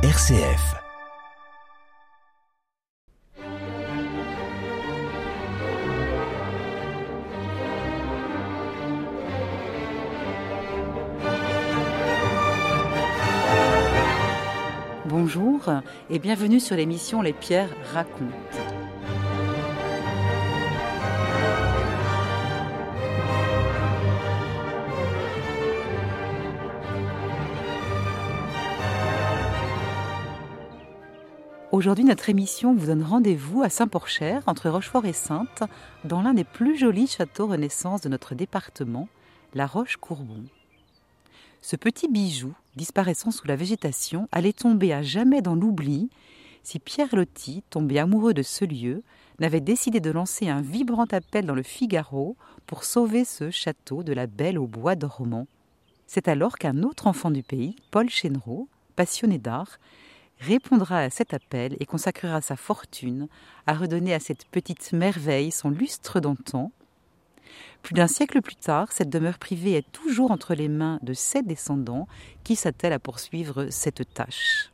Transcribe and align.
RCF. 0.00 0.76
Bonjour 15.06 15.68
et 16.08 16.20
bienvenue 16.20 16.60
sur 16.60 16.76
l'émission 16.76 17.20
Les 17.20 17.32
Pierres 17.32 17.68
racontent. 17.92 18.77
Aujourd'hui, 31.78 32.04
notre 32.04 32.28
émission 32.28 32.74
vous 32.74 32.86
donne 32.86 33.04
rendez-vous 33.04 33.62
à 33.62 33.68
Saint-Porcher, 33.68 34.40
entre 34.46 34.68
Rochefort 34.68 35.06
et 35.06 35.12
Sainte, 35.12 35.62
dans 36.02 36.22
l'un 36.22 36.34
des 36.34 36.42
plus 36.42 36.76
jolis 36.76 37.06
châteaux 37.06 37.46
Renaissance 37.46 38.00
de 38.00 38.08
notre 38.08 38.34
département, 38.34 39.08
la 39.54 39.64
Roche-Courbon. 39.64 40.42
Ce 41.62 41.76
petit 41.76 42.08
bijou, 42.08 42.52
disparaissant 42.74 43.30
sous 43.30 43.46
la 43.46 43.54
végétation, 43.54 44.28
allait 44.32 44.52
tomber 44.52 44.92
à 44.92 45.02
jamais 45.02 45.40
dans 45.40 45.54
l'oubli 45.54 46.10
si 46.64 46.80
Pierre 46.80 47.14
Loti, 47.14 47.62
tombé 47.70 48.00
amoureux 48.00 48.34
de 48.34 48.42
ce 48.42 48.64
lieu, 48.64 49.04
n'avait 49.38 49.60
décidé 49.60 50.00
de 50.00 50.10
lancer 50.10 50.48
un 50.48 50.62
vibrant 50.62 51.06
appel 51.12 51.46
dans 51.46 51.54
le 51.54 51.62
Figaro 51.62 52.36
pour 52.66 52.82
sauver 52.82 53.24
ce 53.24 53.52
château 53.52 54.02
de 54.02 54.12
la 54.12 54.26
belle 54.26 54.58
au 54.58 54.66
bois 54.66 54.96
dormant. 54.96 55.46
C'est 56.08 56.26
alors 56.26 56.58
qu'un 56.58 56.82
autre 56.82 57.06
enfant 57.06 57.30
du 57.30 57.44
pays, 57.44 57.76
Paul 57.92 58.10
Chénereau, 58.10 58.66
passionné 58.96 59.38
d'art, 59.38 59.78
répondra 60.40 61.00
à 61.00 61.10
cet 61.10 61.34
appel 61.34 61.76
et 61.80 61.86
consacrera 61.86 62.40
sa 62.40 62.56
fortune 62.56 63.28
à 63.66 63.74
redonner 63.74 64.14
à 64.14 64.20
cette 64.20 64.46
petite 64.46 64.92
merveille 64.92 65.50
son 65.50 65.70
lustre 65.70 66.20
d'antan. 66.20 66.72
Plus 67.82 67.94
d'un 67.94 68.06
siècle 68.06 68.42
plus 68.42 68.56
tard, 68.56 68.92
cette 68.92 69.10
demeure 69.10 69.38
privée 69.38 69.74
est 69.74 69.92
toujours 69.92 70.30
entre 70.30 70.54
les 70.54 70.68
mains 70.68 70.98
de 71.02 71.12
ses 71.12 71.42
descendants 71.42 72.06
qui 72.44 72.56
s'attellent 72.56 72.92
à 72.92 72.98
poursuivre 72.98 73.66
cette 73.70 74.12
tâche. 74.12 74.70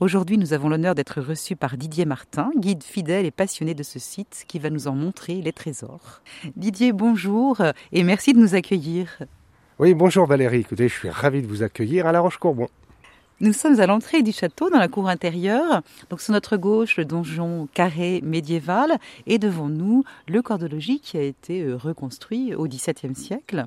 Aujourd'hui, 0.00 0.38
nous 0.38 0.54
avons 0.54 0.70
l'honneur 0.70 0.94
d'être 0.94 1.20
reçus 1.20 1.56
par 1.56 1.76
Didier 1.76 2.06
Martin, 2.06 2.50
guide 2.56 2.82
fidèle 2.82 3.26
et 3.26 3.30
passionné 3.30 3.74
de 3.74 3.82
ce 3.82 3.98
site 3.98 4.44
qui 4.48 4.58
va 4.58 4.70
nous 4.70 4.88
en 4.88 4.94
montrer 4.94 5.42
les 5.42 5.52
trésors. 5.52 6.22
Didier, 6.56 6.92
bonjour 6.92 7.60
et 7.92 8.02
merci 8.02 8.32
de 8.32 8.38
nous 8.38 8.54
accueillir. 8.54 9.18
Oui, 9.78 9.92
bonjour 9.92 10.26
Valérie. 10.26 10.60
Écoutez, 10.60 10.88
je 10.88 10.94
suis 10.94 11.10
ravi 11.10 11.42
de 11.42 11.46
vous 11.46 11.62
accueillir 11.62 12.06
à 12.06 12.12
La 12.12 12.20
Roche-Courbon. 12.20 12.68
Nous 13.42 13.54
sommes 13.54 13.80
à 13.80 13.86
l'entrée 13.86 14.22
du 14.22 14.32
château, 14.32 14.68
dans 14.68 14.78
la 14.78 14.88
cour 14.88 15.08
intérieure. 15.08 15.80
Donc, 16.10 16.20
sur 16.20 16.34
notre 16.34 16.58
gauche, 16.58 16.98
le 16.98 17.06
donjon 17.06 17.68
carré 17.72 18.20
médiéval, 18.22 18.98
et 19.26 19.38
devant 19.38 19.70
nous, 19.70 20.04
le 20.28 20.42
corps 20.42 20.58
de 20.58 20.66
logis 20.66 21.00
qui 21.00 21.16
a 21.16 21.22
été 21.22 21.62
euh, 21.62 21.74
reconstruit 21.74 22.54
au 22.54 22.68
XVIIe 22.68 23.14
siècle. 23.14 23.64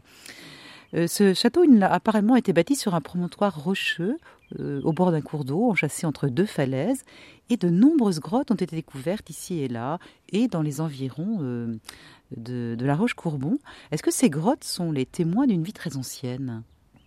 Euh, 0.93 1.07
ce 1.07 1.33
château 1.33 1.63
a 1.81 1.87
apparemment 1.87 2.35
été 2.35 2.53
bâti 2.53 2.75
sur 2.75 2.93
un 2.93 3.01
promontoire 3.01 3.63
rocheux 3.63 4.19
euh, 4.59 4.79
au 4.83 4.93
bord 4.93 5.11
d'un 5.11 5.21
cours 5.21 5.43
d'eau, 5.43 5.71
enchâssé 5.71 6.05
entre 6.05 6.27
deux 6.27 6.45
falaises, 6.45 7.03
et 7.49 7.57
de 7.57 7.69
nombreuses 7.69 8.19
grottes 8.19 8.51
ont 8.51 8.55
été 8.55 8.75
découvertes 8.75 9.31
ici 9.31 9.59
et 9.61 9.67
là, 9.67 9.97
et 10.31 10.47
dans 10.47 10.61
les 10.61 10.81
environs 10.81 11.39
de, 12.37 12.77
la 12.79 12.95
Roche-Courbon. 12.95 13.57
Est-ce 13.91 14.03
que 14.03 14.11
ces 14.11 14.29
grottes 14.29 14.63
sont 14.65 14.91
les 14.91 15.07
témoins 15.07 15.47
d'une 15.47 15.63
vie 15.63 15.73
très 15.73 15.97
ancienne? 15.97 16.61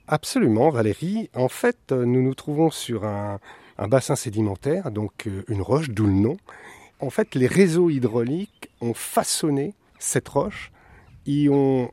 Absolument, 0.09 0.71
Valérie. 0.71 1.31
En 1.35 1.49
fait, 1.49 1.79
euh, 1.91 2.05
nous 2.05 2.23
nous 2.23 2.35
trouvons 2.35 2.71
sur 2.71 3.05
un, 3.05 3.41
bassin 3.89 4.15
sédimentaire, 4.15 4.91
donc 4.91 5.27
euh, 5.27 5.43
une 5.49 5.63
roche, 5.63 5.91
d'où 5.91 6.07
le 6.07 6.13
nom. 6.13 6.37
En 7.01 7.11
fait, 7.11 7.35
les 7.35 7.47
réseaux 7.47 7.91
hydrauliques 7.91 8.71
ont 8.81 8.95
façonné 8.95 9.75
cette 9.99 10.29
roche, 10.29 10.71
y 11.27 11.49
ont 11.49 11.91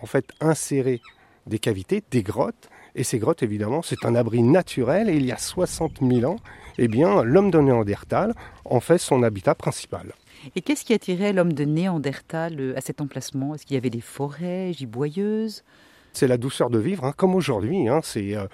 en 0.00 0.06
fait 0.06 0.26
inséré 0.40 1.00
des 1.46 1.58
cavités, 1.58 2.02
des 2.10 2.22
grottes, 2.22 2.68
et 2.94 3.04
ces 3.04 3.18
grottes, 3.18 3.42
évidemment, 3.42 3.80
c'est 3.80 4.04
un 4.04 4.14
abri 4.14 4.42
naturel, 4.42 5.08
et 5.08 5.14
il 5.14 5.24
y 5.24 5.32
a 5.32 5.38
60 5.38 6.00
000 6.02 6.30
ans, 6.30 6.36
eh 6.78 6.88
bien, 6.88 7.22
l'homme 7.22 7.50
de 7.50 7.60
Néandertal 7.60 8.34
en 8.64 8.80
fait 8.80 8.98
son 8.98 9.22
habitat 9.22 9.54
principal. 9.54 10.12
Et 10.56 10.60
qu'est-ce 10.60 10.84
qui 10.84 10.92
attirait 10.92 11.32
l'homme 11.32 11.52
de 11.52 11.64
Néandertal 11.64 12.60
euh, 12.60 12.76
à 12.76 12.80
cet 12.80 13.00
emplacement? 13.00 13.54
Est-ce 13.54 13.64
qu'il 13.64 13.74
y 13.74 13.78
avait 13.78 13.90
des 13.90 14.00
forêts 14.00 14.72
giboyeuses? 14.72 15.62
C'est 16.12 16.26
la 16.26 16.36
douceur 16.36 16.70
de 16.70 16.78
vivre, 16.78 17.04
hein, 17.04 17.12
comme 17.16 17.34
aujourd'hui. 17.34 17.88
Hein, 17.88 18.00
euh, 18.16 18.46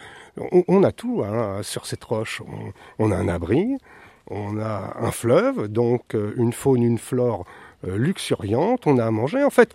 on, 0.68 0.82
a 0.82 0.92
tout 0.92 1.22
hein, 1.24 1.60
sur 1.62 1.86
cette 1.86 2.04
roche. 2.04 2.42
On, 2.98 3.10
a 3.10 3.16
un 3.16 3.28
abri, 3.28 3.76
on 4.28 4.58
a 4.58 4.96
un 5.00 5.10
fleuve, 5.10 5.68
donc 5.68 6.14
euh, 6.14 6.32
une 6.36 6.52
faune, 6.52 6.82
une 6.82 6.98
flore 6.98 7.44
euh, 7.86 7.96
luxuriante. 7.96 8.86
On 8.86 8.98
a 8.98 9.06
à 9.06 9.10
manger. 9.10 9.42
En 9.42 9.50
fait, 9.50 9.72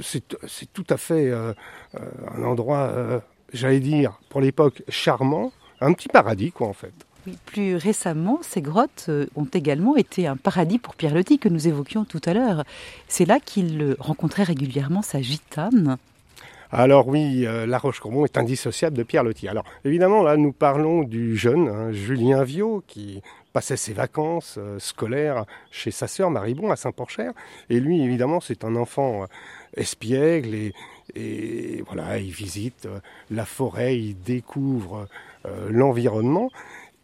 c'est 0.00 0.72
tout 0.72 0.86
à 0.88 0.96
fait 0.96 1.32
un 1.32 2.42
endroit, 2.42 3.22
j'allais 3.52 3.80
dire, 3.80 4.20
pour 4.28 4.40
l'époque, 4.40 4.82
charmant, 4.88 5.52
un 5.80 5.92
petit 5.92 6.08
paradis, 6.08 6.52
quoi, 6.52 6.68
en 6.68 6.72
fait. 6.72 6.92
plus 7.46 7.76
récemment, 7.76 8.38
ces 8.42 8.60
grottes 8.60 9.10
ont 9.34 9.48
également 9.52 9.96
été 9.96 10.26
un 10.26 10.36
paradis 10.36 10.78
pour 10.78 10.94
Pierre 10.94 11.14
Loti 11.14 11.38
que 11.38 11.48
nous 11.48 11.68
évoquions 11.68 12.04
tout 12.04 12.20
à 12.26 12.34
l'heure. 12.34 12.64
C'est 13.08 13.24
là 13.24 13.40
qu'il 13.40 13.96
rencontrait 13.98 14.42
régulièrement 14.42 15.02
sa 15.02 15.22
gitane. 15.22 15.98
Alors 16.74 17.06
oui, 17.06 17.44
euh, 17.46 17.66
La 17.66 17.76
Roche-Courbon 17.76 18.24
est 18.24 18.38
indissociable 18.38 18.96
de 18.96 19.02
Pierre 19.02 19.24
Loti. 19.24 19.46
Alors 19.46 19.64
évidemment, 19.84 20.22
là, 20.22 20.38
nous 20.38 20.52
parlons 20.52 21.02
du 21.02 21.36
jeune 21.36 21.68
hein, 21.68 21.92
Julien 21.92 22.44
Viau 22.44 22.82
qui 22.86 23.20
passait 23.52 23.76
ses 23.76 23.92
vacances 23.92 24.54
euh, 24.56 24.78
scolaires 24.78 25.44
chez 25.70 25.90
sa 25.90 26.08
sœur 26.08 26.30
Maribon 26.30 26.70
à 26.70 26.76
Saint-Porcher. 26.76 27.28
Et 27.68 27.78
lui, 27.78 28.02
évidemment, 28.02 28.40
c'est 28.40 28.64
un 28.64 28.74
enfant 28.74 29.24
euh, 29.24 29.26
espiègle 29.76 30.72
et, 31.14 31.84
voilà, 31.86 32.16
il 32.16 32.30
visite 32.30 32.88
la 33.30 33.44
forêt, 33.44 33.98
il 33.98 34.14
découvre 34.14 35.08
l'environnement 35.68 36.48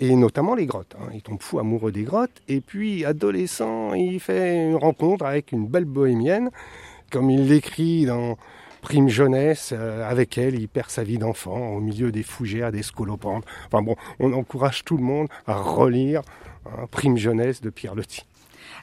et 0.00 0.14
notamment 0.14 0.54
les 0.54 0.64
grottes. 0.64 0.96
Hein. 0.98 1.10
Il 1.12 1.20
tombe 1.20 1.42
fou 1.42 1.58
amoureux 1.58 1.92
des 1.92 2.04
grottes. 2.04 2.40
Et 2.48 2.62
puis, 2.62 3.04
adolescent, 3.04 3.92
il 3.92 4.18
fait 4.18 4.66
une 4.66 4.76
rencontre 4.76 5.26
avec 5.26 5.52
une 5.52 5.66
belle 5.66 5.84
bohémienne, 5.84 6.50
comme 7.10 7.28
il 7.28 7.48
l'écrit 7.48 8.06
dans 8.06 8.38
prime 8.82 9.08
jeunesse, 9.08 9.72
euh, 9.72 10.08
avec 10.08 10.38
elle, 10.38 10.58
il 10.58 10.68
perd 10.68 10.90
sa 10.90 11.04
vie 11.04 11.18
d'enfant 11.18 11.74
au 11.74 11.80
milieu 11.80 12.12
des 12.12 12.22
fougères, 12.22 12.72
des 12.72 12.82
scolopendres. 12.82 13.46
Enfin 13.66 13.82
bon, 13.82 13.96
on 14.18 14.32
encourage 14.32 14.84
tout 14.84 14.96
le 14.96 15.02
monde 15.02 15.28
à 15.46 15.54
relire 15.54 16.22
hein, 16.66 16.86
Prime 16.90 17.16
jeunesse 17.16 17.60
de 17.60 17.70
Pierre 17.70 17.94
Loti. 17.94 18.24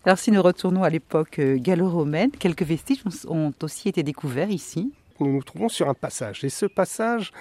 Alors 0.06 0.20
si 0.20 0.32
nous 0.32 0.42
retournons 0.42 0.84
à 0.84 0.90
l'époque 0.90 1.40
euh, 1.40 1.58
gallo-romaine, 1.58 2.32
quelques 2.32 2.64
vestiges 2.64 3.04
ont 3.28 3.54
aussi 3.62 3.90
été 3.90 4.04
découverts 4.04 4.52
ici. 4.52 4.92
Nous 5.20 5.32
nous 5.32 5.44
trouvons 5.44 5.70
sur 5.70 5.90
un 5.90 5.94
passage 5.94 6.44
et 6.44 6.50
ce 6.50 6.66
passage 6.66 7.32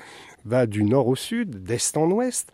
va 0.44 0.66
du 0.66 0.84
nord 0.84 1.08
au 1.08 1.16
sud, 1.16 1.64
d'est 1.64 1.96
en 1.96 2.10
ouest 2.10 2.52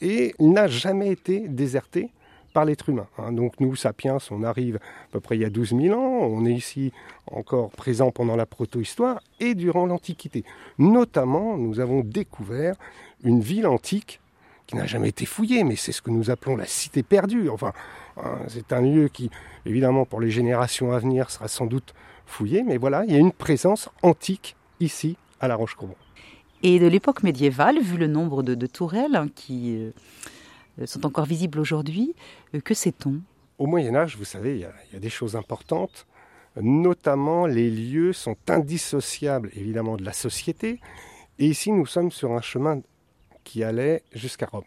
et 0.00 0.34
n'a 0.40 0.66
jamais 0.66 1.10
été 1.10 1.46
déserté 1.48 2.10
par 2.52 2.64
l'être 2.64 2.88
humain. 2.88 3.06
Hein. 3.18 3.32
Donc 3.32 3.60
nous, 3.60 3.76
sapiens, 3.76 4.18
on 4.30 4.42
arrive 4.42 4.76
à 4.76 5.12
peu 5.12 5.20
près 5.20 5.36
il 5.36 5.42
y 5.42 5.44
a 5.44 5.50
12 5.50 5.74
000 5.80 5.98
ans, 5.98 6.26
on 6.26 6.44
est 6.44 6.52
ici 6.52 6.92
encore 7.30 7.70
présent 7.70 8.10
pendant 8.10 8.36
la 8.36 8.46
proto-histoire 8.46 9.20
et 9.40 9.54
durant 9.54 9.86
l'Antiquité. 9.86 10.44
Notamment, 10.78 11.56
nous 11.56 11.80
avons 11.80 12.00
découvert 12.00 12.76
une 13.24 13.40
ville 13.40 13.66
antique 13.66 14.20
qui 14.66 14.76
n'a 14.76 14.86
jamais 14.86 15.08
été 15.08 15.26
fouillée, 15.26 15.64
mais 15.64 15.76
c'est 15.76 15.92
ce 15.92 16.02
que 16.02 16.10
nous 16.10 16.30
appelons 16.30 16.56
la 16.56 16.66
cité 16.66 17.02
perdue. 17.02 17.48
Enfin, 17.48 17.72
hein, 18.16 18.38
c'est 18.48 18.72
un 18.72 18.80
lieu 18.80 19.08
qui, 19.08 19.30
évidemment, 19.66 20.04
pour 20.04 20.20
les 20.20 20.30
générations 20.30 20.92
à 20.92 20.98
venir, 20.98 21.30
sera 21.30 21.48
sans 21.48 21.66
doute 21.66 21.94
fouillé, 22.26 22.62
mais 22.62 22.78
voilà, 22.78 23.04
il 23.06 23.12
y 23.12 23.16
a 23.16 23.18
une 23.18 23.32
présence 23.32 23.90
antique 24.02 24.56
ici, 24.80 25.16
à 25.40 25.48
La 25.48 25.56
Roche-Courbon. 25.56 25.96
Et 26.62 26.78
de 26.78 26.86
l'époque 26.86 27.22
médiévale, 27.24 27.80
vu 27.80 27.98
le 27.98 28.06
nombre 28.06 28.42
de, 28.42 28.66
tourelles 28.66 29.16
hein, 29.16 29.28
qui... 29.34 29.76
Euh, 29.76 29.90
sont 30.86 31.06
encore 31.06 31.26
visibles 31.26 31.60
aujourd'hui. 31.60 32.14
Euh, 32.54 32.60
que 32.60 32.74
sait-on? 32.74 33.20
Au 33.58 33.66
Moyen 33.66 33.94
Âge, 33.94 34.16
vous 34.16 34.24
savez, 34.24 34.54
il 34.54 34.60
y, 34.60 34.96
a, 34.96 34.98
des 34.98 35.10
choses 35.10 35.36
importantes. 35.36 36.06
Notamment, 36.60 37.46
les 37.46 37.70
lieux 37.70 38.12
sont 38.12 38.36
indissociables, 38.48 39.50
évidemment, 39.54 39.96
de 39.96 40.04
la 40.04 40.12
société. 40.12 40.80
Et 41.38 41.46
ici, 41.46 41.72
nous 41.72 41.86
sommes 41.86 42.10
sur 42.10 42.32
un 42.32 42.40
chemin 42.40 42.80
qui 43.44 43.64
allait 43.64 44.02
jusqu'à 44.12 44.46
Rome. 44.46 44.64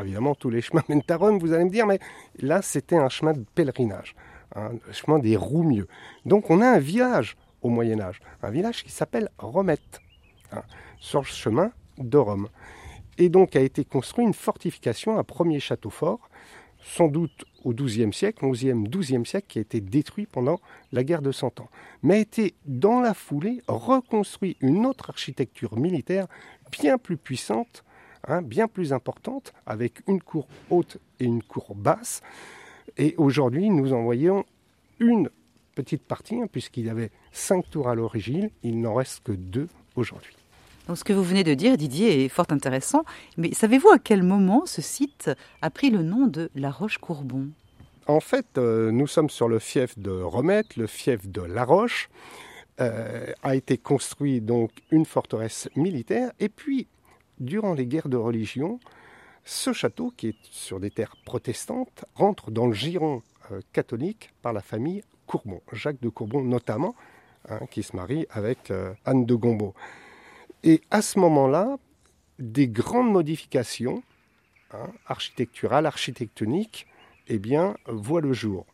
Évidemment, 0.00 0.34
tous 0.34 0.50
les 0.50 0.60
chemins 0.62 0.82
mènent 0.88 1.02
à 1.08 1.16
Rome, 1.16 1.38
vous 1.38 1.52
allez 1.52 1.64
me 1.64 1.70
dire, 1.70 1.86
mais 1.86 1.98
là, 2.38 2.62
c'était 2.62 2.96
un 2.96 3.08
chemin 3.08 3.32
de 3.32 3.44
pèlerinage, 3.54 4.14
un 4.54 4.72
chemin 4.92 5.18
des 5.18 5.36
Roumieux. 5.36 5.88
Donc, 6.26 6.50
on 6.50 6.60
a 6.60 6.66
un 6.66 6.78
village 6.78 7.36
au 7.62 7.68
Moyen 7.68 8.00
Âge, 8.00 8.20
un 8.42 8.50
village 8.50 8.82
qui 8.82 8.90
s'appelle 8.90 9.28
Romette, 9.38 10.00
hein, 10.52 10.62
sur 10.98 11.20
le 11.20 11.26
chemin 11.26 11.70
de 11.98 12.18
Rome 12.18 12.48
et 13.18 13.28
donc 13.28 13.56
a 13.56 13.60
été 13.60 13.84
construit 13.84 14.24
une 14.24 14.34
fortification, 14.34 15.18
un 15.18 15.24
premier 15.24 15.60
château 15.60 15.90
fort, 15.90 16.30
sans 16.84 17.08
doute 17.08 17.44
au 17.64 17.72
XIIe 17.72 18.12
siècle, 18.12 18.44
XIe, 18.50 18.74
XIIe 18.74 19.24
siècle, 19.24 19.46
qui 19.48 19.58
a 19.58 19.62
été 19.62 19.80
détruit 19.80 20.26
pendant 20.26 20.60
la 20.90 21.04
guerre 21.04 21.22
de 21.22 21.30
Cent 21.30 21.60
Ans, 21.60 21.68
mais 22.02 22.14
a 22.14 22.18
été 22.18 22.54
dans 22.66 23.00
la 23.00 23.14
foulée 23.14 23.62
reconstruit 23.68 24.56
une 24.60 24.84
autre 24.86 25.10
architecture 25.10 25.76
militaire 25.76 26.26
bien 26.70 26.98
plus 26.98 27.16
puissante 27.16 27.84
hein, 28.28 28.42
bien 28.42 28.68
plus 28.68 28.92
importante, 28.92 29.52
avec 29.66 30.02
une 30.08 30.20
cour 30.20 30.46
haute 30.70 30.98
et 31.20 31.24
une 31.24 31.42
cour 31.42 31.74
basse. 31.74 32.20
Et 32.96 33.14
aujourd'hui, 33.16 33.70
nous 33.70 33.92
en 33.92 34.02
voyons 34.02 34.44
une 34.98 35.30
petite 35.74 36.02
partie, 36.02 36.40
hein, 36.40 36.46
puisqu'il 36.50 36.86
y 36.86 36.90
avait 36.90 37.10
cinq 37.32 37.68
tours 37.70 37.88
à 37.88 37.94
l'origine, 37.94 38.50
il 38.62 38.80
n'en 38.80 38.94
reste 38.94 39.22
que 39.24 39.32
deux 39.32 39.68
aujourd'hui. 39.96 40.36
Ce 40.94 41.04
que 41.04 41.12
vous 41.12 41.22
venez 41.22 41.44
de 41.44 41.54
dire, 41.54 41.76
Didier, 41.76 42.24
est 42.24 42.28
fort 42.28 42.46
intéressant. 42.50 43.04
Mais 43.36 43.54
savez-vous 43.54 43.88
à 43.88 43.98
quel 43.98 44.22
moment 44.22 44.66
ce 44.66 44.82
site 44.82 45.30
a 45.62 45.70
pris 45.70 45.90
le 45.90 46.02
nom 46.02 46.26
de 46.26 46.50
La 46.54 46.70
Roche-Courbon? 46.70 47.48
En 48.08 48.20
fait, 48.20 48.58
euh, 48.58 48.90
nous 48.90 49.06
sommes 49.06 49.30
sur 49.30 49.48
le 49.48 49.58
fief 49.58 49.96
de 49.98 50.10
Romette, 50.10 50.76
le 50.76 50.86
fief 50.86 51.28
de 51.28 51.42
La 51.42 51.64
Roche. 51.64 52.10
Euh, 52.80 53.32
a 53.42 53.54
été 53.54 53.76
construit 53.76 54.40
donc 54.40 54.70
une 54.90 55.04
forteresse 55.04 55.68
militaire. 55.76 56.32
Et 56.40 56.48
puis, 56.48 56.88
durant 57.38 57.74
les 57.74 57.86
guerres 57.86 58.08
de 58.08 58.16
religion, 58.16 58.80
ce 59.44 59.72
château, 59.72 60.12
qui 60.16 60.28
est 60.28 60.36
sur 60.50 60.80
des 60.80 60.90
terres 60.90 61.16
protestantes, 61.24 62.04
rentre 62.14 62.50
dans 62.50 62.66
le 62.66 62.72
giron 62.72 63.22
euh, 63.50 63.60
catholique 63.72 64.32
par 64.42 64.52
la 64.52 64.62
famille 64.62 65.02
Courbon, 65.26 65.60
Jacques 65.72 66.00
de 66.00 66.08
Courbon 66.08 66.42
notamment, 66.42 66.96
hein, 67.48 67.60
qui 67.70 67.82
se 67.82 67.94
marie 67.94 68.26
avec 68.30 68.72
Anne 69.04 69.26
de 69.26 69.34
Gombeau. 69.34 69.74
Et 70.64 70.80
à 70.90 71.02
ce 71.02 71.18
moment-là, 71.18 71.78
des 72.38 72.68
grandes 72.68 73.10
modifications 73.10 74.02
hein, 74.72 74.90
architecturales, 75.06 75.86
architectoniques, 75.86 76.86
eh 77.28 77.38
bien, 77.38 77.76
voient 77.86 78.20
le 78.20 78.32
jour. 78.32 78.66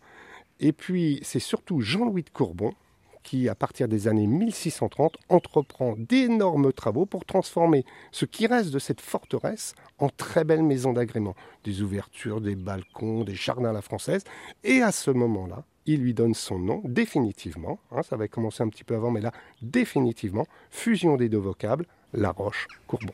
Et 0.61 0.73
puis, 0.73 1.21
c'est 1.23 1.39
surtout 1.39 1.81
Jean-Louis 1.81 2.25
de 2.25 2.31
Courbon 2.31 2.75
qui, 3.23 3.49
à 3.49 3.55
partir 3.55 3.89
des 3.89 4.09
années 4.09 4.27
1630, 4.27 5.17
entreprend 5.29 5.97
d'énormes 5.99 6.73
travaux 6.73 7.05
pour 7.05 7.27
transformer 7.27 7.85
ce 8.11 8.25
qui 8.25 8.47
reste 8.47 8.71
de 8.71 8.79
cette 8.79 9.03
forteresse 9.03 9.75
en 9.99 10.09
très 10.09 10.45
belle 10.45 10.63
maison 10.63 10.95
d'agrément. 10.95 11.35
Des 11.65 11.83
ouvertures, 11.83 12.41
des 12.41 12.55
balcons, 12.55 13.25
des 13.25 13.35
jardins 13.35 13.71
à 13.71 13.73
la 13.75 13.83
française. 13.83 14.25
Et 14.65 14.81
à 14.81 14.93
ce 14.93 15.11
moment-là, 15.11 15.65
il 15.89 16.03
lui 16.03 16.13
donne 16.13 16.35
son 16.35 16.59
nom 16.59 16.83
définitivement, 16.85 17.81
hein, 17.91 18.03
ça 18.03 18.17
va 18.17 18.29
commencer 18.29 18.63
un 18.63 18.69
petit 18.69 18.85
peu 18.85 18.95
avant, 18.95 19.11
mais 19.11 19.23
là, 19.23 19.33
définitivement, 19.63 20.47
fusion 20.71 21.17
des 21.17 21.31
deux 21.31 21.39
vocables, 21.39 21.87
La 22.13 22.31
Roche-Courbon. 22.31 23.13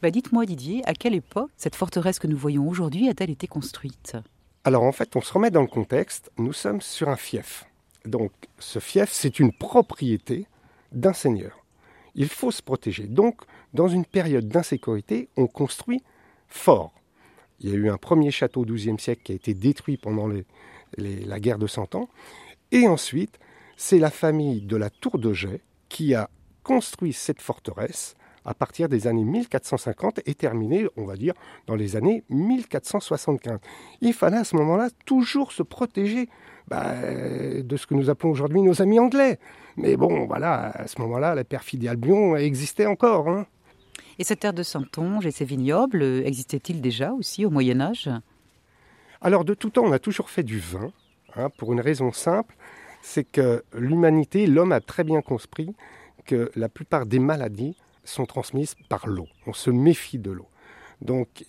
Bah 0.00 0.10
dites-moi 0.10 0.46
Didier, 0.46 0.82
à 0.86 0.94
quelle 0.94 1.14
époque 1.14 1.50
cette 1.56 1.76
forteresse 1.76 2.18
que 2.18 2.26
nous 2.26 2.36
voyons 2.36 2.66
aujourd'hui 2.66 3.08
a-t-elle 3.10 3.30
été 3.30 3.46
construite? 3.46 4.16
Alors 4.64 4.84
en 4.84 4.92
fait, 4.92 5.14
on 5.16 5.20
se 5.20 5.32
remet 5.32 5.50
dans 5.50 5.60
le 5.60 5.66
contexte, 5.66 6.32
nous 6.38 6.54
sommes 6.54 6.80
sur 6.80 7.10
un 7.10 7.16
fief. 7.16 7.66
Donc 8.06 8.32
ce 8.58 8.78
fief, 8.78 9.10
c'est 9.12 9.38
une 9.38 9.52
propriété 9.52 10.46
d'un 10.92 11.12
seigneur. 11.12 11.62
Il 12.14 12.28
faut 12.28 12.50
se 12.50 12.62
protéger. 12.62 13.06
Donc, 13.06 13.42
dans 13.74 13.88
une 13.88 14.06
période 14.06 14.48
d'insécurité, 14.48 15.28
on 15.36 15.46
construit 15.46 16.02
fort. 16.48 16.94
Il 17.60 17.68
y 17.68 17.72
a 17.72 17.76
eu 17.76 17.90
un 17.90 17.98
premier 17.98 18.30
château 18.30 18.62
au 18.62 18.64
XIIe 18.64 18.98
siècle 18.98 19.22
qui 19.22 19.32
a 19.32 19.34
été 19.34 19.52
détruit 19.52 19.98
pendant 19.98 20.26
les, 20.26 20.46
la 20.96 21.40
guerre 21.40 21.58
de 21.58 21.66
Cent 21.66 21.94
Ans. 21.94 22.08
Et 22.72 22.88
ensuite, 22.88 23.38
c'est 23.76 23.98
la 23.98 24.10
famille 24.10 24.62
de 24.62 24.76
la 24.76 24.90
Tour 24.90 25.18
de 25.18 25.32
Jet 25.32 25.62
qui 25.88 26.14
a 26.14 26.30
construit 26.62 27.12
cette 27.12 27.40
forteresse 27.40 28.14
à 28.44 28.54
partir 28.54 28.88
des 28.88 29.06
années 29.06 29.24
1450 29.24 30.20
et 30.24 30.34
terminée, 30.34 30.86
on 30.96 31.04
va 31.04 31.16
dire, 31.16 31.34
dans 31.66 31.74
les 31.74 31.96
années 31.96 32.24
1475. 32.30 33.58
Il 34.00 34.12
fallait 34.12 34.38
à 34.38 34.44
ce 34.44 34.56
moment-là 34.56 34.88
toujours 35.04 35.52
se 35.52 35.64
protéger 35.64 36.28
bah, 36.68 36.94
de 37.60 37.76
ce 37.76 37.86
que 37.86 37.94
nous 37.94 38.08
appelons 38.08 38.30
aujourd'hui 38.30 38.62
nos 38.62 38.80
amis 38.80 38.98
anglais. 38.98 39.38
Mais 39.76 39.96
bon, 39.96 40.26
voilà, 40.26 40.70
à 40.70 40.86
ce 40.86 41.00
moment-là, 41.02 41.34
la 41.34 41.44
perfidie 41.44 41.88
Albion 41.88 42.36
existait 42.36 42.86
encore. 42.86 43.28
Hein. 43.28 43.46
Et 44.18 44.24
cette 44.24 44.40
terre 44.40 44.54
de 44.54 44.62
Saintonge 44.62 45.26
et 45.26 45.32
ces 45.32 45.44
vignobles 45.44 46.02
existaient-ils 46.02 46.80
déjà 46.80 47.12
aussi 47.12 47.44
au 47.44 47.50
Moyen 47.50 47.80
Âge? 47.80 48.08
Alors 49.20 49.44
de 49.44 49.54
tout 49.54 49.70
temps, 49.70 49.84
on 49.84 49.92
a 49.92 49.98
toujours 49.98 50.30
fait 50.30 50.42
du 50.42 50.58
vin, 50.58 50.92
hein, 51.34 51.50
pour 51.56 51.72
une 51.72 51.80
raison 51.80 52.12
simple, 52.12 52.56
c'est 53.02 53.24
que 53.24 53.62
l'humanité, 53.72 54.46
l'homme 54.46 54.72
a 54.72 54.80
très 54.80 55.04
bien 55.04 55.22
compris 55.22 55.74
que 56.24 56.50
la 56.56 56.68
plupart 56.68 57.06
des 57.06 57.18
maladies 57.20 57.76
sont 58.04 58.26
transmises 58.26 58.74
par 58.88 59.06
l'eau. 59.06 59.28
On 59.46 59.52
se 59.52 59.70
méfie 59.70 60.18
de 60.18 60.30
l'eau. 60.30 60.48
Donc, 61.02 61.44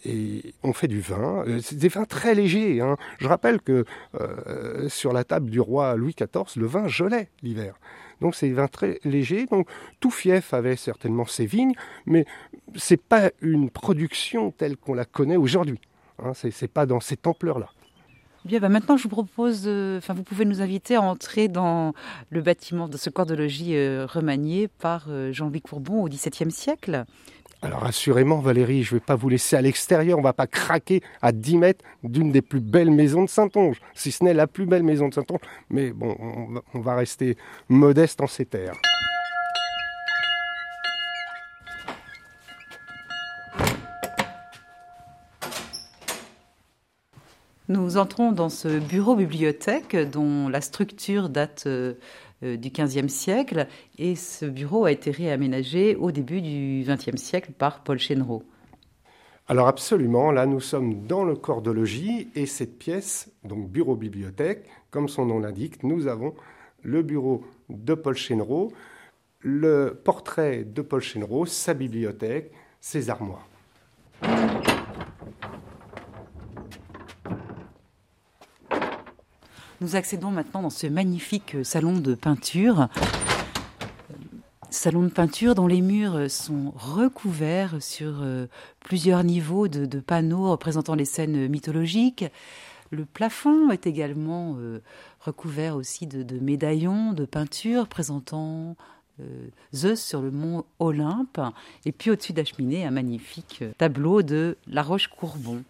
on 0.63 0.73
fait 0.73 0.87
du 0.87 0.99
vin. 0.99 1.43
Euh, 1.47 1.59
c'est 1.61 1.77
des 1.77 1.87
vins 1.87 2.05
très 2.05 2.35
légers. 2.35 2.81
Hein. 2.81 2.97
Je 3.19 3.27
rappelle 3.27 3.61
que 3.61 3.85
euh, 4.19 4.89
sur 4.89 5.13
la 5.13 5.23
table 5.23 5.49
du 5.49 5.61
roi 5.61 5.95
Louis 5.95 6.13
XIV, 6.13 6.59
le 6.59 6.65
vin 6.65 6.87
gelait 6.87 7.29
l'hiver. 7.41 7.79
Donc, 8.19 8.35
c'est 8.35 8.47
des 8.49 8.53
vins 8.53 8.67
très 8.67 8.99
légers. 9.03 9.45
Donc, 9.45 9.69
tout 9.99 10.11
fief 10.11 10.53
avait 10.53 10.75
certainement 10.75 11.25
ses 11.25 11.45
vignes, 11.45 11.73
mais 12.05 12.25
c'est 12.75 13.01
pas 13.01 13.31
une 13.41 13.69
production 13.69 14.51
telle 14.51 14.75
qu'on 14.75 14.93
la 14.93 15.05
connaît 15.05 15.37
aujourd'hui. 15.37 15.79
Hein, 16.23 16.33
Ce 16.33 16.47
n'est 16.47 16.67
pas 16.67 16.85
dans 16.85 16.99
cette 16.99 17.25
ampleur-là. 17.27 17.69
Bien, 18.45 18.59
bah, 18.59 18.69
maintenant, 18.69 18.95
je 18.95 19.03
vous 19.03 19.09
propose, 19.09 19.67
enfin, 19.97 20.13
vous 20.13 20.23
pouvez 20.23 20.45
nous 20.45 20.61
inviter 20.61 20.95
à 20.95 21.01
entrer 21.01 21.49
dans 21.49 21.93
le 22.29 22.41
bâtiment 22.41 22.87
de 22.87 22.95
ce 22.95 23.09
corps 23.09 23.25
de 23.25 23.35
logis 23.35 23.75
euh, 23.75 24.05
remanié 24.05 24.69
par 24.69 25.07
euh, 25.09 25.33
Jean-Louis 25.33 25.61
Courbon 25.61 26.03
au 26.03 26.07
XVIIe 26.07 26.51
siècle. 26.51 27.03
Alors 27.61 27.83
assurément, 27.83 28.37
Valérie, 28.39 28.83
je 28.83 28.93
ne 28.93 28.99
vais 28.99 29.05
pas 29.05 29.15
vous 29.15 29.27
laisser 29.29 29.55
à 29.55 29.61
l'extérieur, 29.61 30.17
on 30.17 30.21
ne 30.21 30.27
va 30.27 30.33
pas 30.33 30.47
craquer 30.47 31.01
à 31.21 31.31
10 31.31 31.57
mètres 31.57 31.83
d'une 32.03 32.31
des 32.31 32.43
plus 32.43 32.61
belles 32.61 32.91
maisons 32.91 33.23
de 33.23 33.29
Saint-Onge, 33.29 33.81
si 33.95 34.11
ce 34.11 34.23
n'est 34.23 34.33
la 34.33 34.47
plus 34.47 34.67
belle 34.67 34.83
maison 34.83 35.09
de 35.09 35.15
Saint-Onge, 35.15 35.41
mais 35.69 35.91
bon, 35.91 36.15
on 36.73 36.79
va 36.79 36.95
rester 36.95 37.35
modeste 37.67 38.21
en 38.21 38.27
ces 38.27 38.45
terres. 38.45 38.75
Nous 47.69 47.97
entrons 47.97 48.31
dans 48.31 48.47
ce 48.47 48.79
bureau-bibliothèque 48.79 49.95
dont 49.95 50.47
la 50.47 50.61
structure 50.61 51.27
date 51.27 51.65
euh, 51.67 51.95
euh, 52.43 52.55
du 52.55 52.69
XVe 52.69 53.09
siècle 53.09 53.67
et 53.97 54.15
ce 54.15 54.45
bureau 54.45 54.85
a 54.85 54.91
été 54.93 55.11
réaménagé 55.11 55.97
au 55.97 56.11
début 56.11 56.39
du 56.39 56.85
XXe 56.87 57.21
siècle 57.21 57.51
par 57.57 57.83
Paul 57.83 57.99
Chénereau. 57.99 58.43
Alors 59.49 59.67
absolument, 59.67 60.31
là 60.31 60.45
nous 60.45 60.61
sommes 60.61 61.07
dans 61.07 61.25
le 61.25 61.35
corps 61.35 61.61
de 61.61 61.71
logis 61.71 62.29
et 62.35 62.45
cette 62.45 62.79
pièce, 62.79 63.29
donc 63.43 63.69
bureau-bibliothèque, 63.69 64.65
comme 64.89 65.09
son 65.09 65.25
nom 65.25 65.39
l'indique, 65.39 65.83
nous 65.83 66.07
avons 66.07 66.35
le 66.83 67.01
bureau 67.01 67.43
de 67.67 67.95
Paul 67.95 68.15
Chénereau, 68.15 68.71
le 69.41 69.99
portrait 70.05 70.63
de 70.63 70.81
Paul 70.81 71.01
Chénereau, 71.01 71.45
sa 71.45 71.73
bibliothèque, 71.73 72.51
ses 72.79 73.09
armoires. 73.09 73.47
Nous 79.79 79.95
accédons 79.95 80.31
maintenant 80.31 80.63
dans 80.63 80.71
ce 80.71 80.87
magnifique 80.87 81.53
euh, 81.53 81.63
salon 81.63 81.99
de 81.99 82.15
peinture. 82.15 82.87
Salon 84.71 85.03
de 85.03 85.09
peinture 85.09 85.53
dont 85.53 85.67
les 85.67 85.81
murs 85.81 86.31
sont 86.31 86.73
recouverts 86.75 87.75
sur 87.79 88.23
euh, 88.23 88.47
plusieurs 88.79 89.23
niveaux 89.23 89.67
de, 89.67 89.99
panneaux 89.99 90.49
représentant 90.49 90.95
les 90.95 91.05
scènes 91.05 91.47
mythologiques. 91.47 92.25
Le 92.89 93.05
plafond 93.05 93.69
est 93.69 93.85
également 93.85 94.55
euh, 94.57 94.81
recouvert 95.19 95.75
aussi 95.75 96.07
de, 96.07 96.39
médaillons, 96.39 97.13
de 97.13 97.25
peintures 97.25 97.87
présentant 97.87 98.75
Zeus 99.73 100.01
sur 100.01 100.21
le 100.21 100.31
mont 100.31 100.63
Olympe. 100.79 101.39
Et 101.85 101.91
puis 101.91 102.09
au-dessus 102.09 102.33
de 102.33 102.39
la 102.39 102.45
cheminée, 102.45 102.85
un 102.85 102.91
magnifique 102.91 103.63
tableau 103.77 104.23
de 104.23 104.57
La 104.67 104.81
Roche-Courbon. 104.81 105.63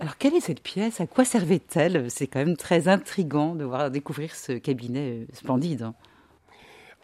Alors, 0.00 0.16
quelle 0.16 0.34
est 0.34 0.40
cette 0.40 0.62
pièce? 0.62 1.00
À 1.02 1.06
quoi 1.06 1.26
servait-elle? 1.26 2.10
C'est 2.10 2.26
quand 2.26 2.38
même 2.38 2.56
très 2.56 2.88
intrigant 2.88 3.54
de 3.54 3.64
voir 3.64 3.90
découvrir 3.90 4.34
ce 4.34 4.52
cabinet 4.52 5.10
euh, 5.10 5.26
splendide. 5.34 5.92